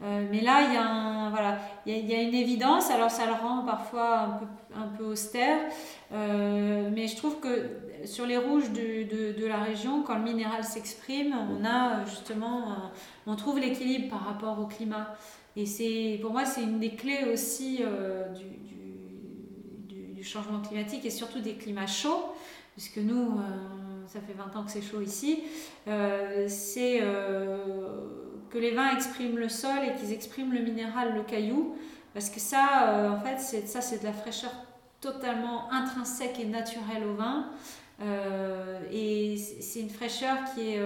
Mais 0.00 0.42
là, 0.42 0.62
il 0.66 0.74
y, 0.74 0.76
a 0.76 1.30
voilà, 1.30 1.58
il, 1.86 2.06
y 2.06 2.14
a, 2.14 2.20
une 2.20 2.34
évidence, 2.34 2.90
alors 2.90 3.10
ça 3.10 3.24
le 3.24 3.32
rend 3.32 3.64
parfois 3.64 4.40
un 4.76 4.88
peu, 4.98 5.04
austère. 5.04 5.56
mais 6.10 7.06
je 7.06 7.16
trouve 7.16 7.40
que 7.40 7.70
sur 8.04 8.26
les 8.26 8.36
rouges 8.36 8.70
de, 8.70 9.32
de 9.40 9.46
la 9.46 9.56
région, 9.56 10.02
quand 10.02 10.16
le 10.16 10.24
minéral 10.24 10.62
s'exprime, 10.62 11.34
on 11.34 11.64
a 11.64 12.04
justement, 12.04 12.90
on 13.26 13.34
trouve 13.34 13.58
l'équilibre 13.60 14.10
par 14.10 14.26
rapport 14.26 14.60
au 14.60 14.66
climat. 14.66 15.16
Et 15.56 15.66
c'est, 15.66 16.18
pour 16.20 16.32
moi, 16.32 16.44
c'est 16.44 16.62
une 16.62 16.80
des 16.80 16.96
clés 16.96 17.24
aussi 17.32 17.80
euh, 17.82 18.28
du, 18.32 20.22
changement 20.24 20.62
climatique 20.62 21.04
et 21.04 21.10
surtout 21.10 21.40
des 21.40 21.52
climats 21.52 21.86
chauds, 21.86 22.32
puisque 22.72 22.96
nous, 22.96 23.38
euh, 23.38 24.06
ça 24.06 24.20
fait 24.20 24.32
20 24.32 24.56
ans 24.58 24.64
que 24.64 24.70
c'est 24.70 24.80
chaud 24.80 25.02
ici, 25.02 25.42
euh, 25.86 26.46
c'est 26.48 27.00
que 28.48 28.56
les 28.56 28.70
vins 28.70 28.96
expriment 28.96 29.36
le 29.36 29.50
sol 29.50 29.76
et 29.86 29.92
qu'ils 30.00 30.14
expriment 30.14 30.54
le 30.54 30.60
minéral, 30.60 31.14
le 31.14 31.24
caillou, 31.24 31.76
parce 32.14 32.30
que 32.30 32.40
ça, 32.40 33.12
en 33.12 33.20
fait, 33.20 33.38
ça, 33.66 33.82
c'est 33.82 33.98
de 33.98 34.04
la 34.04 34.14
fraîcheur 34.14 34.50
totalement 35.02 35.70
intrinsèque 35.70 36.40
et 36.40 36.46
naturelle 36.46 37.04
au 37.04 37.16
vin. 37.16 37.50
et 38.90 39.36
c'est 39.36 39.80
une 39.80 39.90
fraîcheur 39.90 40.38
qui 40.54 40.70
est 40.70 40.80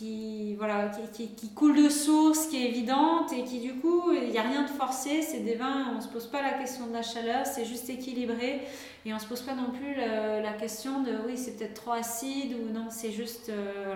qui, 0.00 0.54
voilà, 0.54 0.90
qui, 1.12 1.28
qui, 1.28 1.50
coule 1.50 1.76
de 1.76 1.90
source, 1.90 2.46
qui 2.46 2.56
est 2.56 2.68
évidente 2.68 3.34
et 3.34 3.44
qui 3.44 3.60
du 3.60 3.74
coup, 3.74 4.12
il 4.12 4.30
n'y 4.30 4.38
a 4.38 4.42
rien 4.42 4.62
de 4.62 4.68
forcé, 4.70 5.20
c'est 5.20 5.40
des 5.40 5.56
vins, 5.56 5.88
on 5.92 5.96
ne 5.96 6.00
se 6.00 6.08
pose 6.08 6.26
pas 6.26 6.40
la 6.40 6.54
question 6.54 6.86
de 6.86 6.94
la 6.94 7.02
chaleur, 7.02 7.44
c'est 7.44 7.66
juste 7.66 7.90
équilibré 7.90 8.62
et 9.04 9.12
on 9.12 9.16
ne 9.16 9.20
se 9.20 9.26
pose 9.26 9.42
pas 9.42 9.52
non 9.52 9.70
plus 9.70 9.94
la, 9.96 10.54
question 10.54 11.02
de 11.02 11.12
oui, 11.26 11.36
c'est 11.36 11.58
peut-être 11.58 11.74
trop 11.74 11.92
acide 11.92 12.54
ou 12.54 12.72
non, 12.72 12.86
c'est 12.88 13.12
juste 13.12 13.50
euh, 13.50 13.92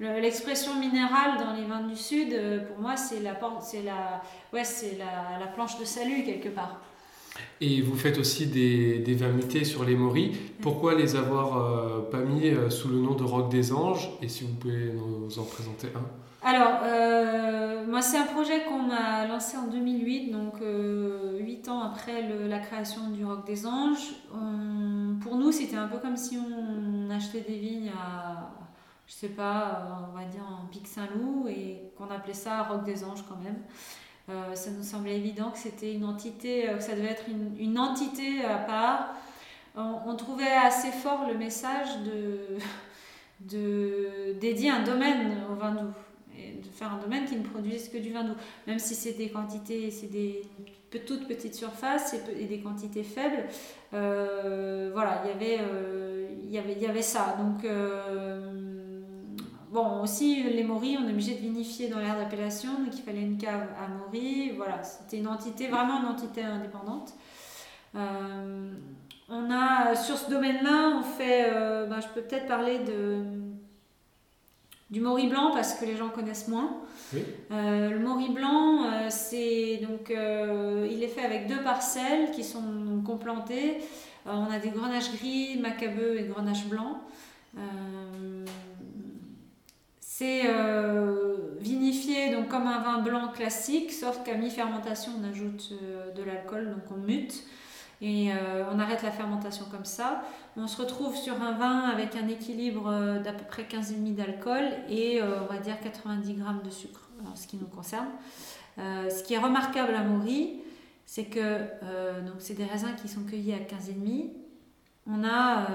voilà. 0.00 0.20
L'expression 0.20 0.74
minérale 0.74 1.38
dans 1.38 1.52
les 1.52 1.64
vins 1.64 1.86
du 1.86 1.94
Sud, 1.94 2.32
euh, 2.32 2.58
pour 2.66 2.80
moi, 2.80 2.96
c'est 2.96 3.20
la, 3.20 3.38
c'est 3.62 3.82
la, 3.82 4.22
ouais, 4.52 4.64
c'est 4.64 4.98
la, 4.98 5.38
la 5.38 5.46
planche 5.46 5.78
de 5.78 5.84
salut 5.84 6.24
quelque 6.24 6.48
part. 6.48 6.80
Et 7.60 7.80
vous 7.80 7.96
faites 7.96 8.18
aussi 8.18 8.46
des, 8.46 8.98
des 8.98 9.64
sur 9.64 9.84
les 9.84 9.96
moris. 9.96 10.36
Pourquoi 10.60 10.94
les 10.94 11.16
avoir 11.16 11.56
euh, 11.56 12.00
pas 12.10 12.20
mis 12.20 12.48
euh, 12.48 12.70
sous 12.70 12.88
le 12.88 12.96
nom 12.96 13.14
de 13.14 13.24
Rock 13.24 13.50
des 13.50 13.72
Anges? 13.72 14.10
Et 14.22 14.28
si 14.28 14.44
vous 14.44 14.54
pouvez 14.54 14.92
nous 14.92 15.38
en 15.38 15.44
présenter 15.44 15.88
un 15.94 16.04
alors, 16.46 16.80
euh, 16.82 17.86
moi, 17.86 18.02
c'est 18.02 18.18
un 18.18 18.26
projet 18.26 18.64
qu'on 18.64 18.90
a 18.90 19.26
lancé 19.26 19.56
en 19.56 19.66
2008, 19.66 20.30
donc 20.30 20.60
euh, 20.60 21.38
8 21.38 21.70
ans 21.70 21.80
après 21.80 22.20
la 22.46 22.58
création 22.58 23.08
du 23.08 23.24
Rock 23.24 23.46
des 23.46 23.66
Anges. 23.66 24.12
pour 25.22 25.36
nous, 25.36 25.52
c'était 25.52 25.78
un 25.78 25.88
peu 25.88 25.96
comme 25.96 26.18
si 26.18 26.36
on 26.36 27.08
achetait 27.08 27.40
des 27.40 27.58
vignes 27.58 27.90
à, 27.98 28.50
je 29.06 29.14
sais 29.14 29.30
pas, 29.30 30.06
on 30.12 30.18
va 30.18 30.26
dire 30.26 30.42
en 30.46 30.66
Pic 30.66 30.86
Saint-Loup 30.86 31.48
et 31.48 31.80
qu'on 31.96 32.10
appelait 32.10 32.34
ça 32.34 32.64
Rock 32.64 32.84
des 32.84 33.04
Anges 33.04 33.24
quand 33.26 33.42
même. 33.42 33.62
Euh, 34.30 34.54
ça 34.54 34.70
nous 34.70 34.82
semblait 34.82 35.16
évident 35.16 35.50
que 35.50 35.58
c'était 35.58 35.92
une 35.92 36.04
entité, 36.04 36.68
euh, 36.68 36.78
que 36.78 36.82
ça 36.82 36.94
devait 36.94 37.08
être 37.08 37.24
une, 37.58 37.78
entité 37.78 38.42
à 38.44 38.56
part. 38.56 39.14
On, 39.76 40.14
trouvait 40.14 40.52
assez 40.52 40.92
fort 40.92 41.26
le 41.28 41.36
message 41.36 41.88
de, 43.40 44.32
dédier 44.40 44.70
un 44.70 44.82
domaine 44.82 45.42
au 45.50 45.54
vin 45.54 45.72
doux 45.72 45.92
et 46.38 46.52
de 46.52 46.68
faire 46.68 46.92
un 46.92 46.98
domaine 46.98 47.24
qui 47.26 47.36
ne 47.36 47.42
produise 47.42 47.88
que 47.88 47.98
du 47.98 48.12
vin 48.12 48.24
doux, 48.24 48.36
même 48.66 48.78
si 48.78 48.94
c'est 48.94 49.12
des 49.12 49.28
quantités, 49.28 49.90
c'est 49.90 50.10
des 50.10 50.42
toutes 51.06 51.26
petites 51.26 51.56
surfaces 51.56 52.14
et, 52.38 52.44
des 52.44 52.60
quantités 52.60 53.02
faibles. 53.02 53.48
Euh, 53.94 54.90
voilà, 54.92 55.24
il 55.24 55.28
y 55.28 55.32
avait, 55.32 55.60
y 56.50 56.58
avait, 56.58 56.72
il 56.72 56.82
y 56.82 56.86
avait 56.86 57.02
ça. 57.02 57.36
Donc 57.36 57.64
Bon, 59.74 60.02
aussi, 60.02 60.40
les 60.40 60.62
moris, 60.62 60.96
on 61.02 61.08
est 61.08 61.10
obligé 61.10 61.34
de 61.34 61.40
vinifier 61.40 61.88
dans 61.88 61.98
l'aire 61.98 62.16
d'appellation, 62.16 62.74
donc 62.74 62.96
il 62.96 63.02
fallait 63.02 63.22
une 63.22 63.38
cave 63.38 63.66
à 63.76 63.88
moris. 63.88 64.52
Voilà, 64.56 64.84
c'était 64.84 65.16
une 65.16 65.26
entité, 65.26 65.66
vraiment 65.66 66.00
une 66.00 66.06
entité 66.06 66.44
indépendante. 66.44 67.12
Euh, 67.96 68.72
on 69.28 69.50
a, 69.50 69.96
sur 69.96 70.16
ce 70.16 70.30
domaine-là, 70.30 70.92
on 70.96 71.02
fait, 71.02 71.50
euh, 71.52 71.86
ben, 71.86 71.98
je 72.00 72.06
peux 72.14 72.20
peut-être 72.20 72.46
parler 72.46 72.78
de, 72.78 73.24
du 74.90 75.00
mori 75.00 75.26
blanc 75.26 75.50
parce 75.52 75.74
que 75.74 75.84
les 75.84 75.96
gens 75.96 76.08
connaissent 76.08 76.46
moins. 76.46 76.76
Euh, 77.50 77.90
le 77.90 77.98
mori 77.98 78.28
blanc, 78.28 79.08
c'est 79.08 79.78
donc 79.78 80.10
il 80.10 81.02
est 81.02 81.08
fait 81.08 81.24
avec 81.24 81.48
deux 81.48 81.64
parcelles 81.64 82.30
qui 82.30 82.44
sont 82.44 83.02
complantées. 83.04 83.78
on 84.24 84.52
a 84.52 84.60
des 84.60 84.68
grenaches 84.68 85.10
gris, 85.16 85.58
macabeux 85.58 86.20
et 86.20 86.28
grenaches 86.28 86.66
blancs. 86.66 86.98
C'est 90.16 90.42
vinifié 91.60 92.32
donc 92.32 92.48
comme 92.48 92.68
un 92.68 92.80
vin 92.80 92.98
blanc 93.02 93.28
classique, 93.34 93.92
sauf 93.92 94.22
qu'à 94.22 94.34
mi-fermentation 94.34 95.10
on 95.20 95.28
ajoute 95.28 95.72
de 96.14 96.22
l'alcool, 96.22 96.70
donc 96.70 96.96
on 96.96 97.00
mute 97.00 97.44
et 98.00 98.32
euh, 98.32 98.64
on 98.70 98.78
arrête 98.78 99.02
la 99.02 99.10
fermentation 99.10 99.64
comme 99.70 99.84
ça. 99.84 100.22
On 100.56 100.66
se 100.66 100.80
retrouve 100.80 101.16
sur 101.16 101.40
un 101.42 101.52
vin 101.52 101.80
avec 101.88 102.16
un 102.16 102.28
équilibre 102.28 102.88
euh, 102.88 103.18
d'à 103.18 103.32
peu 103.32 103.44
près 103.44 103.62
15,5 103.62 104.14
d'alcool 104.14 104.62
et 104.88 105.22
euh, 105.22 105.42
on 105.42 105.52
va 105.52 105.58
dire 105.58 105.80
90 105.80 106.34
grammes 106.34 106.60
de 106.62 106.70
sucre 106.70 107.08
en 107.30 107.34
ce 107.34 107.46
qui 107.46 107.56
nous 107.56 107.66
concerne. 107.66 108.08
ce 108.76 109.22
qui 109.22 109.34
est 109.34 109.38
remarquable 109.38 109.94
à 109.94 110.02
Maury, 110.02 110.60
c'est 111.06 111.24
que 111.24 111.58
donc 112.26 112.36
c'est 112.40 112.54
des 112.54 112.64
raisins 112.64 112.94
qui 113.00 113.08
sont 113.08 113.22
cueillis 113.22 113.54
à 113.54 113.58
15,5. 113.58 114.30
On 115.06 115.24
a 115.24 115.68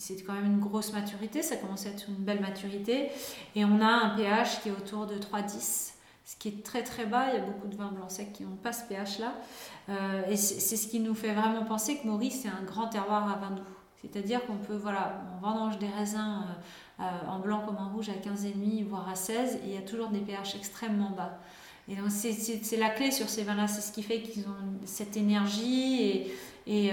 c'est 0.00 0.22
quand 0.22 0.32
même 0.32 0.46
une 0.46 0.60
grosse 0.60 0.92
maturité, 0.92 1.42
ça 1.42 1.56
commence 1.56 1.86
à 1.86 1.90
être 1.90 2.08
une 2.08 2.24
belle 2.24 2.40
maturité 2.40 3.10
et 3.54 3.64
on 3.64 3.80
a 3.80 3.86
un 3.86 4.16
pH 4.16 4.62
qui 4.62 4.70
est 4.70 4.72
autour 4.72 5.06
de 5.06 5.14
3,10 5.14 5.92
ce 6.30 6.36
qui 6.36 6.48
est 6.48 6.62
très 6.64 6.84
très 6.84 7.06
bas. 7.06 7.26
Il 7.32 7.40
y 7.40 7.42
a 7.42 7.44
beaucoup 7.44 7.66
de 7.66 7.74
vins 7.74 7.90
blancs 7.90 8.10
secs 8.10 8.32
qui 8.32 8.44
n'ont 8.44 8.54
pas 8.54 8.72
ce 8.72 8.84
pH-là. 8.84 9.34
Euh, 9.88 10.22
et 10.28 10.36
c'est 10.36 10.76
ce 10.76 10.86
qui 10.86 11.00
nous 11.00 11.14
fait 11.14 11.32
vraiment 11.32 11.64
penser 11.64 11.96
que 11.96 12.06
Maurice, 12.06 12.42
c'est 12.42 12.48
un 12.48 12.62
grand 12.64 12.86
terroir 12.86 13.28
à 13.28 13.36
vin 13.36 13.50
doux. 13.50 13.62
C'est-à-dire 14.00 14.46
qu'on 14.46 14.56
peut, 14.56 14.76
voilà, 14.76 15.20
on 15.34 15.44
vendange 15.44 15.78
des 15.78 15.88
raisins 15.88 16.44
euh, 17.00 17.02
euh, 17.02 17.28
en 17.28 17.40
blanc 17.40 17.62
comme 17.66 17.78
en 17.78 17.92
rouge 17.92 18.10
à 18.10 18.12
15,5, 18.12 18.84
voire 18.84 19.08
à 19.08 19.16
16, 19.16 19.56
et 19.56 19.60
il 19.64 19.74
y 19.74 19.76
a 19.76 19.82
toujours 19.82 20.08
des 20.08 20.20
pH 20.20 20.54
extrêmement 20.54 21.10
bas. 21.10 21.38
Et 21.88 21.96
donc 21.96 22.10
c'est 22.10 22.76
la 22.76 22.90
clé 22.90 23.10
sur 23.10 23.28
ces 23.28 23.42
vins-là, 23.42 23.66
c'est 23.66 23.80
ce 23.80 23.90
qui 23.90 24.04
fait 24.04 24.22
qu'ils 24.22 24.44
ont 24.44 24.54
cette 24.84 25.16
énergie 25.16 26.02
et, 26.02 26.34
et, 26.68 26.92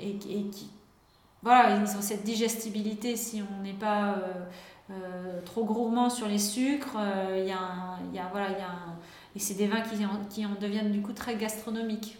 et, 0.00 0.46
qui, 0.48 0.70
voilà, 1.42 1.76
ils 1.76 1.96
ont 1.96 2.02
cette 2.02 2.24
digestibilité 2.24 3.16
si 3.16 3.42
on 3.42 3.62
n'est 3.62 3.72
pas 3.72 4.16
euh, 4.90 5.40
trop 5.44 5.64
gourmand 5.64 6.10
sur 6.10 6.28
les 6.28 6.38
sucres. 6.38 6.96
Et 9.34 9.38
c'est 9.38 9.54
des 9.54 9.66
vins 9.66 9.82
qui 9.82 10.04
en, 10.04 10.24
qui 10.30 10.46
en 10.46 10.54
deviennent 10.60 10.92
du 10.92 11.02
coup 11.02 11.12
très 11.12 11.36
gastronomiques. 11.36 12.18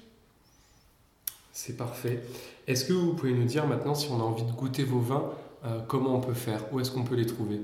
C'est 1.52 1.76
parfait. 1.76 2.22
Est-ce 2.66 2.85
que 2.85 2.92
vous 2.92 3.14
pouvez 3.14 3.33
nous 3.33 3.44
dire 3.46 3.66
maintenant 3.66 3.94
si 3.94 4.09
on 4.11 4.20
a 4.20 4.22
envie 4.22 4.44
de 4.44 4.52
goûter 4.52 4.85
vos 4.85 5.00
vins, 5.00 5.31
euh, 5.64 5.81
comment 5.88 6.14
on 6.14 6.20
peut 6.20 6.35
faire? 6.35 6.61
Où 6.72 6.81
est-ce 6.81 6.90
qu'on 6.90 7.05
peut 7.05 7.14
les 7.14 7.24
trouver? 7.24 7.61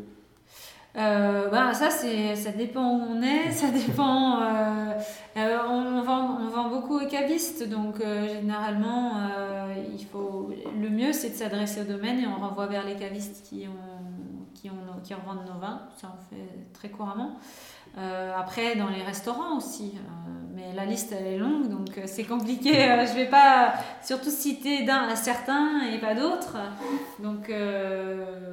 Euh, 0.96 1.48
bah, 1.48 1.72
ça, 1.72 1.90
c'est, 1.90 2.36
ça 2.36 2.52
dépend 2.52 2.96
où 2.96 3.02
on 3.10 3.22
est, 3.22 3.50
ça 3.50 3.68
dépend. 3.86 4.40
on, 5.36 6.02
vend, 6.02 6.38
on 6.40 6.48
vend 6.48 6.68
beaucoup 6.68 6.98
aux 6.98 7.08
cavistes, 7.08 7.68
donc 7.68 7.96
généralement, 8.00 9.12
il 9.96 10.04
faut, 10.04 10.50
le 10.78 10.90
mieux 10.90 11.12
c'est 11.12 11.30
de 11.30 11.34
s'adresser 11.34 11.82
au 11.82 11.84
domaine 11.84 12.20
et 12.20 12.26
on 12.26 12.40
renvoie 12.40 12.66
vers 12.66 12.84
les 12.84 12.96
cavistes 12.96 13.46
qui 13.48 13.66
ont 13.68 14.02
qui, 14.54 14.70
ont, 14.70 15.00
qui 15.02 15.14
revendent 15.14 15.46
nos 15.46 15.60
vins, 15.60 15.82
ça 15.96 16.08
on 16.12 16.34
fait 16.34 16.70
très 16.72 16.88
couramment. 16.88 17.36
Euh, 17.98 18.32
après, 18.34 18.74
dans 18.76 18.88
les 18.88 19.02
restaurants 19.02 19.58
aussi, 19.58 19.92
euh, 19.96 20.30
mais 20.54 20.72
la 20.74 20.86
liste 20.86 21.12
elle 21.12 21.26
est 21.26 21.36
longue, 21.36 21.68
donc 21.68 21.98
euh, 21.98 22.02
c'est 22.06 22.24
compliqué. 22.24 22.72
je 22.72 23.14
vais 23.14 23.28
pas 23.28 23.74
surtout 24.02 24.30
citer 24.30 24.84
d'un 24.84 25.08
à 25.08 25.16
certains 25.16 25.82
et 25.92 25.98
pas 25.98 26.14
d'autres. 26.14 26.56
Donc 27.18 27.52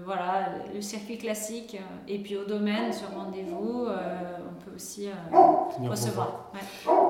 voilà, 0.05 0.49
le 0.73 0.81
circuit 0.81 1.17
classique, 1.17 1.77
et 2.07 2.19
puis 2.19 2.35
au 2.35 2.43
domaine, 2.43 2.91
sur 2.91 3.09
rendez-vous, 3.15 3.87
on 3.87 4.63
peut 4.65 4.75
aussi 4.75 5.07
recevoir. 5.87 6.51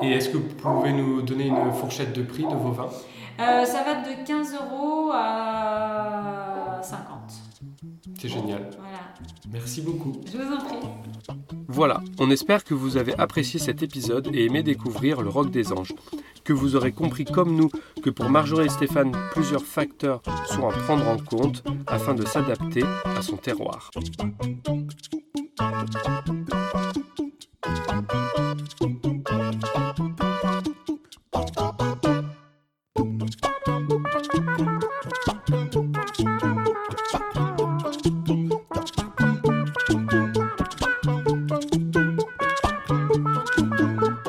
Et 0.02 0.12
est-ce 0.12 0.30
que 0.30 0.38
vous 0.38 0.56
pouvez 0.56 0.94
nous 0.94 1.22
donner 1.22 1.48
une 1.48 1.72
fourchette 1.72 2.14
de 2.14 2.22
prix 2.22 2.44
de 2.44 2.56
vos 2.56 2.72
vins? 2.72 2.90
Ça 3.38 3.84
va 3.84 3.96
de 3.96 4.26
15 4.26 4.54
euros 4.54 5.12
à 5.14 6.80
50. 6.82 7.19
C'est 8.18 8.30
génial. 8.30 8.70
Voilà. 8.78 9.16
Merci 9.52 9.82
beaucoup. 9.82 10.22
Je 10.26 10.38
vous 10.38 10.54
en 10.54 10.58
prie. 10.58 10.88
Voilà, 11.68 12.02
on 12.20 12.30
espère 12.32 12.64
que 12.64 12.74
vous 12.74 12.98
avez 12.98 13.18
apprécié 13.20 13.60
cet 13.60 13.84
épisode 13.84 14.30
et 14.34 14.46
aimé 14.46 14.64
découvrir 14.64 15.22
le 15.22 15.30
rock 15.30 15.52
des 15.52 15.72
anges. 15.72 15.94
Que 16.44 16.54
vous 16.54 16.76
aurez 16.76 16.92
compris 16.92 17.26
comme 17.26 17.56
nous 17.56 17.70
que 18.02 18.10
pour 18.10 18.30
Marjorie 18.30 18.66
et 18.66 18.70
Stéphane, 18.70 19.12
plusieurs 19.34 19.64
facteurs 19.64 20.22
sont 20.48 20.68
à 20.68 20.72
prendre 20.72 21.08
en 21.08 21.18
compte 21.18 21.64
afin 21.88 22.14
de 22.14 22.26
s'adapter 22.26 22.84
à 23.06 23.22
son 23.22 23.38
terroir. 23.38 23.92
Thank 43.58 44.02
you. 44.02 44.29